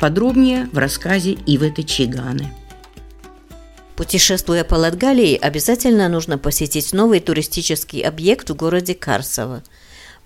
Подробнее 0.00 0.68
в 0.72 0.78
рассказе 0.78 1.38
Иветы 1.46 1.82
Чиганы. 1.82 2.52
Путешествуя 3.96 4.62
по 4.62 4.74
Латгалии, 4.74 5.36
обязательно 5.36 6.08
нужно 6.08 6.36
посетить 6.36 6.92
новый 6.92 7.20
туристический 7.20 8.02
объект 8.02 8.50
в 8.50 8.54
городе 8.54 8.94
Карсово. 8.94 9.62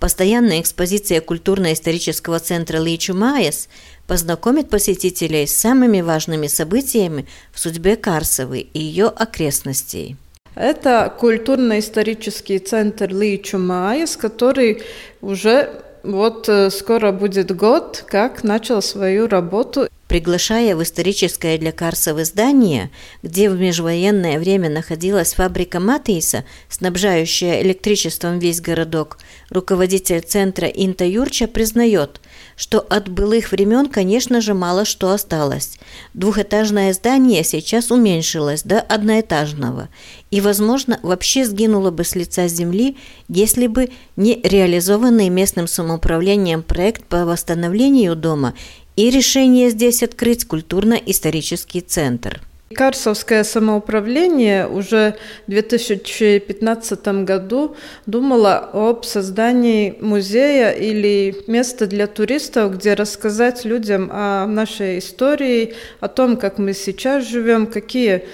Постоянная 0.01 0.61
экспозиция 0.61 1.21
культурно-исторического 1.21 2.40
центра 2.40 2.79
Личу 2.79 3.14
Майес 3.14 3.69
познакомит 4.09 4.71
посетителей 4.71 5.47
с 5.47 5.55
самыми 5.55 6.01
важными 6.01 6.49
событиями 6.49 7.27
в 7.53 7.61
судьбе 7.61 7.97
Карсовы 7.97 8.61
и 8.61 8.81
ее 8.81 9.07
окрестностей. 9.07 10.16
Это 10.54 11.12
культурно-исторический 11.16 12.58
центр 12.58 13.08
Личу 13.08 13.58
Майес, 13.58 14.16
который 14.16 14.82
уже 15.20 15.70
вот 16.02 16.48
э, 16.48 16.70
скоро 16.70 17.12
будет 17.12 17.54
год, 17.54 18.04
как 18.06 18.42
начал 18.42 18.82
свою 18.82 19.28
работу. 19.28 19.88
Приглашая 20.11 20.75
в 20.75 20.83
историческое 20.83 21.57
для 21.57 21.70
Карсовы 21.70 22.25
здание, 22.25 22.90
где 23.23 23.49
в 23.49 23.57
межвоенное 23.61 24.40
время 24.40 24.68
находилась 24.68 25.35
фабрика 25.35 25.79
Матейса, 25.79 26.44
снабжающая 26.68 27.62
электричеством 27.62 28.40
весь 28.40 28.61
городок, 28.61 29.18
руководитель 29.51 30.20
центра 30.20 30.66
Инта 30.66 31.05
Юрча 31.05 31.46
признает, 31.46 32.20
что 32.57 32.81
от 32.81 33.09
былых 33.09 33.53
времен, 33.53 33.88
конечно 33.88 34.40
же, 34.40 34.53
мало 34.53 34.85
что 34.85 35.12
осталось. 35.12 35.79
Двухэтажное 36.12 36.92
здание 36.92 37.44
сейчас 37.44 37.92
уменьшилось 37.92 38.64
до 38.64 38.81
одноэтажного 38.81 39.90
и, 40.33 40.40
возможно, 40.40 40.99
вообще 41.05 41.44
сгинуло 41.44 41.92
бы 41.92 42.03
с 42.03 42.16
лица 42.16 42.49
земли, 42.49 42.96
если 43.29 43.68
бы 43.68 43.90
не 44.16 44.40
реализованный 44.42 45.29
местным 45.29 45.68
самоуправлением 45.68 46.64
проект 46.64 47.05
по 47.05 47.25
восстановлению 47.25 48.16
дома 48.16 48.55
и 48.96 49.11
решение 49.11 49.70
здесь 49.70 50.03
открыть 50.03 50.46
культурно-исторический 50.46 51.81
центр– 51.81 52.40
Карсовское 52.72 53.42
самоуправление 53.42 54.68
уже 54.68 55.16
в 55.48 55.50
2015 55.50 57.24
году 57.24 57.74
думало 58.07 58.70
об 58.72 59.03
создании 59.05 59.96
музея 60.00 60.70
или 60.70 61.35
места 61.48 61.88
для 61.88 62.07
туристов, 62.07 62.76
где 62.76 62.94
рассказать 62.94 63.64
людям 63.64 64.09
о 64.12 64.46
нашей 64.46 65.00
истории, 65.00 65.74
о 65.98 66.07
том, 66.07 66.37
как 66.37 66.59
мы 66.59 66.72
сейчас 66.72 67.26
живем, 67.26 67.66
какие 67.66 68.26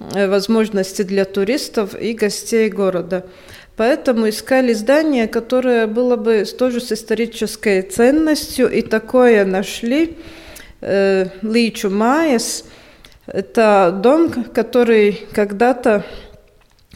э, 0.00 0.26
возможности 0.26 1.02
для 1.02 1.24
туристов 1.24 1.94
и 1.94 2.14
гостей 2.14 2.70
города. 2.70 3.24
Поэтому 3.76 4.28
искали 4.28 4.72
здание, 4.72 5.26
которое 5.26 5.86
было 5.86 6.16
бы 6.16 6.44
тоже 6.44 6.80
с 6.80 6.92
исторической 6.92 7.82
ценностью, 7.82 8.70
и 8.70 8.82
такое 8.82 9.44
нашли. 9.44 10.16
Э, 10.80 11.28
Личу 11.42 11.90
Майес– 11.90 12.64
это 13.26 13.98
дом, 14.02 14.30
который 14.54 15.26
когда-то 15.32 16.04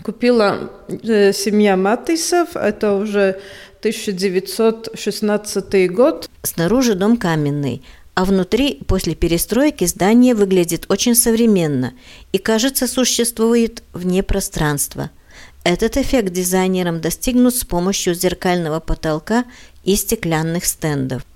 купила 0.04 0.70
э, 0.88 1.32
семья 1.32 1.76
Матисов. 1.76 2.54
Это 2.54 2.94
уже 2.94 3.40
1916 3.80 5.92
год. 5.92 6.28
Снаружи 6.42 6.94
дом 6.94 7.16
каменный, 7.16 7.82
а 8.14 8.24
внутри 8.24 8.80
после 8.86 9.14
перестройки 9.14 9.84
здание 9.84 10.34
выглядит 10.34 10.86
очень 10.88 11.14
современно 11.14 11.94
и, 12.32 12.38
кажется, 12.38 12.86
существует 12.86 13.82
вне 13.92 14.22
пространства. 14.22 15.10
Этот 15.68 15.98
эффект 15.98 16.32
дизайнером 16.32 17.02
достигнут 17.02 17.54
с 17.54 17.62
помощью 17.62 18.14
зеркального 18.14 18.80
потолка 18.80 19.44
и 19.84 19.96
стеклянных 19.96 20.64
стендов. 20.64 21.26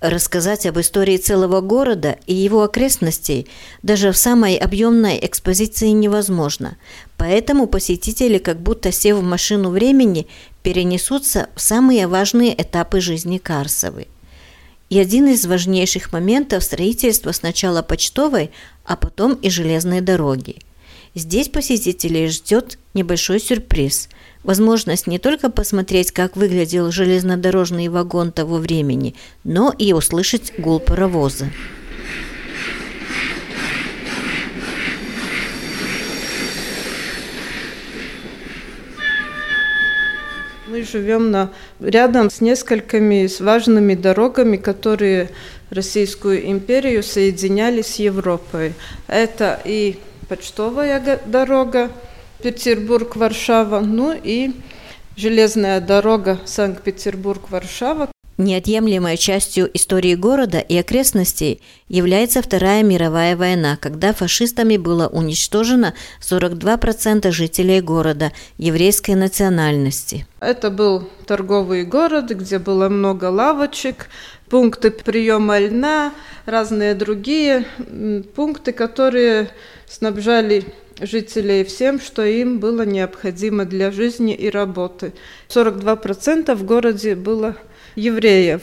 Рассказать 0.00 0.64
об 0.64 0.78
истории 0.78 1.16
целого 1.16 1.60
города 1.60 2.18
и 2.28 2.34
его 2.34 2.62
окрестностей 2.62 3.48
даже 3.82 4.12
в 4.12 4.16
самой 4.16 4.54
объемной 4.54 5.18
экспозиции 5.20 5.88
невозможно, 5.88 6.76
поэтому 7.16 7.66
посетители, 7.66 8.38
как 8.38 8.60
будто 8.60 8.92
сев 8.92 9.16
в 9.16 9.24
машину 9.24 9.70
времени, 9.70 10.28
перенесутся 10.62 11.48
в 11.56 11.60
самые 11.60 12.06
важные 12.06 12.54
этапы 12.54 13.00
жизни 13.00 13.38
Карсовой. 13.38 14.06
И 14.88 15.00
один 15.00 15.26
из 15.26 15.46
важнейших 15.46 16.12
моментов 16.12 16.62
строительства 16.62 17.32
сначала 17.32 17.82
почтовой, 17.82 18.52
а 18.84 18.94
потом 18.94 19.32
и 19.34 19.50
железной 19.50 20.00
дороги. 20.00 20.58
Здесь 21.14 21.48
посетителей 21.48 22.28
ждет 22.28 22.78
небольшой 22.94 23.38
сюрприз– 23.40 24.08
возможность 24.44 25.06
не 25.06 25.18
только 25.18 25.50
посмотреть, 25.50 26.10
как 26.10 26.36
выглядел 26.36 26.90
железнодорожный 26.90 27.88
вагон 27.88 28.32
того 28.32 28.56
времени, 28.56 29.14
но 29.44 29.74
и 29.76 29.92
услышать 29.92 30.52
гул 30.58 30.80
паровоза. 30.80 31.46
Мы 40.66 40.84
живем 40.84 41.30
на, 41.30 41.52
рядом 41.80 42.30
с 42.30 42.40
несколькими 42.40 43.28
важными 43.42 43.94
дорогами, 43.94 44.56
которые 44.56 45.28
Российскую 45.68 46.50
империю 46.50 47.02
соединяли 47.02 47.82
с 47.82 47.96
Европой. 47.96 48.72
Это 49.06 49.60
и 49.66 49.98
почтовая 50.32 51.20
дорога 51.26 51.90
Петербург-Варшава, 52.42 53.80
ну 53.80 54.18
и 54.18 54.52
железная 55.14 55.78
дорога 55.78 56.40
Санкт-Петербург-Варшава. 56.46 58.08
Неотъемлемой 58.38 59.18
частью 59.18 59.70
истории 59.74 60.14
города 60.14 60.58
и 60.58 60.74
окрестностей 60.78 61.60
является 61.86 62.40
Вторая 62.40 62.82
мировая 62.82 63.36
война, 63.36 63.76
когда 63.76 64.14
фашистами 64.14 64.78
было 64.78 65.06
уничтожено 65.06 65.92
42% 66.22 67.30
жителей 67.30 67.82
города 67.82 68.32
еврейской 68.56 69.14
национальности. 69.14 70.26
Это 70.40 70.70
был 70.70 71.10
торговый 71.26 71.84
город, 71.84 72.30
где 72.30 72.58
было 72.58 72.88
много 72.88 73.26
лавочек, 73.26 74.08
пункты 74.52 74.90
приема 74.90 75.58
льна, 75.58 76.12
разные 76.44 76.94
другие 76.94 77.64
пункты, 78.34 78.72
которые 78.72 79.48
снабжали 79.88 80.66
жителей 81.00 81.64
всем, 81.64 81.98
что 81.98 82.22
им 82.22 82.58
было 82.60 82.82
необходимо 82.82 83.64
для 83.64 83.90
жизни 83.90 84.34
и 84.34 84.50
работы. 84.50 85.14
42% 85.48 86.54
в 86.54 86.64
городе 86.66 87.14
было 87.14 87.56
евреев. 87.96 88.60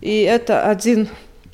И 0.00 0.22
это 0.22 0.70
один 0.70 1.08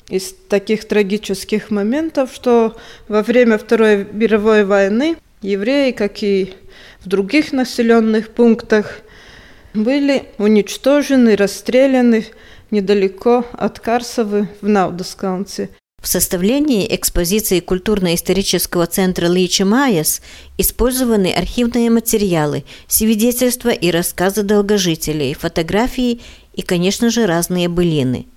из 0.07 0.33
таких 0.47 0.87
трагических 0.87 1.69
моментов, 1.69 2.31
что 2.33 2.77
во 3.09 3.21
время 3.21 3.57
Второй 3.57 4.07
мировой 4.13 4.63
войны 4.63 5.17
евреи, 5.41 5.91
как 5.91 6.23
и 6.23 6.53
в 7.01 7.09
других 7.09 7.51
населенных 7.51 8.29
пунктах, 8.29 9.01
были 9.73 10.23
уничтожены, 10.37 11.35
расстреляны 11.35 12.27
недалеко 12.71 13.45
от 13.53 13.79
Карсовы 13.79 14.49
в 14.61 14.67
Наудоскаунте. 14.67 15.69
В 16.01 16.07
составлении 16.07 16.87
экспозиции 16.95 17.59
культурно-исторического 17.59 18.85
центра 18.85 19.27
Личи 19.27 19.63
Майес 19.63 20.21
использованы 20.57 21.33
архивные 21.33 21.89
материалы, 21.89 22.65
свидетельства 22.87 23.69
и 23.69 23.89
рассказы 23.89 24.43
долгожителей, 24.43 25.33
фотографии 25.33 26.21
и, 26.53 26.61
конечно 26.61 27.09
же, 27.09 27.25
разные 27.25 27.67
былины. 27.67 28.27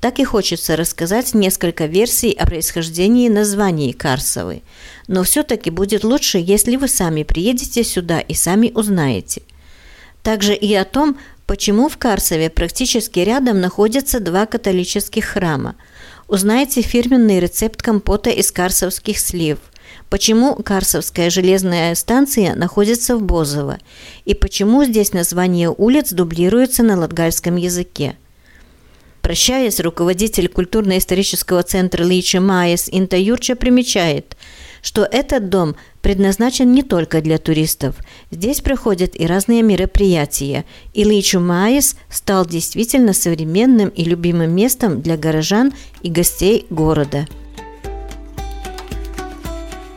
Так 0.00 0.18
и 0.18 0.24
хочется 0.24 0.76
рассказать 0.76 1.32
несколько 1.32 1.86
версий 1.86 2.32
о 2.32 2.46
происхождении 2.46 3.28
названий 3.28 3.92
Карсовы. 3.92 4.62
Но 5.06 5.22
все-таки 5.22 5.70
будет 5.70 6.04
лучше, 6.04 6.38
если 6.38 6.76
вы 6.76 6.88
сами 6.88 7.22
приедете 7.22 7.84
сюда 7.84 8.20
и 8.20 8.34
сами 8.34 8.70
узнаете. 8.74 9.42
Также 10.22 10.54
и 10.54 10.74
о 10.74 10.84
том, 10.84 11.16
почему 11.46 11.88
в 11.88 11.96
Карсове 11.98 12.50
практически 12.50 13.20
рядом 13.20 13.60
находятся 13.60 14.20
два 14.20 14.46
католических 14.46 15.24
храма– 15.24 15.76
Узнайте 16.26 16.80
фирменный 16.80 17.38
рецепт 17.38 17.82
компота 17.82 18.30
из 18.30 18.50
карсовских 18.50 19.18
слив. 19.18 19.58
Почему 20.08 20.54
Карсовская 20.54 21.28
железная 21.28 21.94
станция 21.94 22.54
находится 22.54 23.16
в 23.16 23.22
Бозово? 23.22 23.78
И 24.24 24.34
почему 24.34 24.84
здесь 24.84 25.12
название 25.12 25.68
улиц 25.70 26.12
дублируется 26.12 26.82
на 26.82 26.98
латгальском 26.98 27.56
языке? 27.56 28.16
Прощаясь, 29.20 29.80
руководитель 29.80 30.48
культурно-исторического 30.48 31.62
центра 31.62 32.02
Личи 32.02 32.38
Майес 32.38 32.88
Инта 32.90 33.16
Юрча 33.16 33.54
примечает– 33.54 34.36
что 34.84 35.08
этот 35.10 35.48
дом 35.48 35.76
предназначен 36.04 36.70
не 36.70 36.82
только 36.82 37.22
для 37.22 37.38
туристов. 37.38 37.96
Здесь 38.30 38.60
проходят 38.60 39.18
и 39.18 39.26
разные 39.26 39.62
мероприятия. 39.62 40.66
И 40.92 41.02
Личу 41.02 41.40
Майес 41.40 41.96
стал 42.10 42.44
действительно 42.44 43.14
современным 43.14 43.88
и 43.88 44.04
любимым 44.04 44.54
местом 44.54 45.00
для 45.00 45.16
горожан 45.16 45.72
и 46.02 46.10
гостей 46.10 46.66
города. 46.68 47.26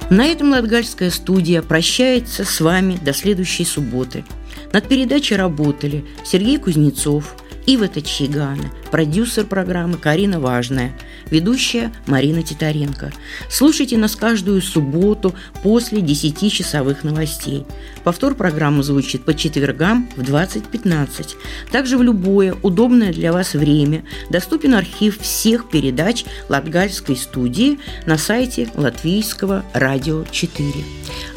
На 0.10 0.26
этом 0.28 0.52
Латгальская 0.52 1.12
студия 1.12 1.62
прощается 1.62 2.46
с 2.46 2.62
вами 2.62 2.98
до 3.04 3.12
следующей 3.12 3.66
субботы. 3.66 4.24
Над 4.72 4.88
передачей 4.88 5.36
работали 5.36 6.06
Сергей 6.24 6.58
Кузнецов– 6.58 7.36
Ива 7.68 7.90
Тачигана, 7.90 8.72
продюсер 8.92 9.46
программы 9.46 9.98
Карина 9.98 10.40
Важная, 10.40 10.94
ведущая 11.30 11.92
Марина 12.06 12.42
Титаренко. 12.42 13.12
Слушайте 13.50 13.98
нас 13.98 14.16
каждую 14.16 14.62
субботу 14.62 15.36
после 15.64 16.00
10-часовых 16.00 17.04
новостей. 17.04 17.66
Повтор 18.06 18.36
программы 18.36 18.84
звучит 18.84 19.26
по 19.26 19.34
четвергам 19.34 20.10
в 20.16 20.22
20.15. 20.22 21.36
Также 21.70 21.98
в 21.98 22.04
любое 22.04 22.56
удобное 22.64 23.12
для 23.12 23.34
вас 23.34 23.54
время 23.54 24.06
доступен 24.30 24.74
архив 24.74 25.20
всех 25.20 25.70
передач 25.70 26.24
Латгальской 26.48 27.18
студии 27.18 27.80
на 28.06 28.18
сайте 28.18 28.70
Латвийского 28.76 29.66
радио 29.74 30.24
4. 30.32 30.72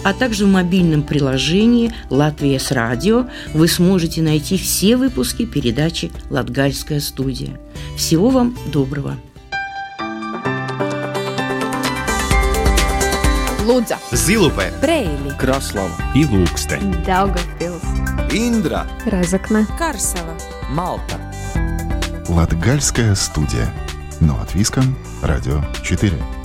А 0.04 0.14
также 0.14 0.46
в 0.46 0.48
мобильном 0.48 1.02
приложении 1.02 1.92
«Латвия 2.08 2.58
с 2.58 2.70
радио» 2.70 3.26
вы 3.52 3.68
сможете 3.68 4.22
найти 4.22 4.56
все 4.56 4.96
выпуски 4.96 5.44
передачи 5.44 6.10
Латгальская 6.28 7.00
студия. 7.00 7.58
Всего 7.96 8.30
вам 8.30 8.56
доброго! 8.66 9.16
Лудза, 13.64 13.98
Зилупе, 14.12 14.72
Брейли, 14.82 15.30
Краслава 15.38 15.94
и 16.14 16.24
Ilūksteņa, 16.24 17.04
Daugavpils, 17.06 17.84
Индра, 18.32 18.86
Разокна, 19.06 19.64
Карсела, 19.78 20.34
Малта. 20.70 21.20
Латгальская 22.28 23.14
студия. 23.14 23.72
Но 24.20 24.40
от 24.40 24.54
Виском, 24.54 24.96
Радио 25.22 25.62
4. 25.82 26.39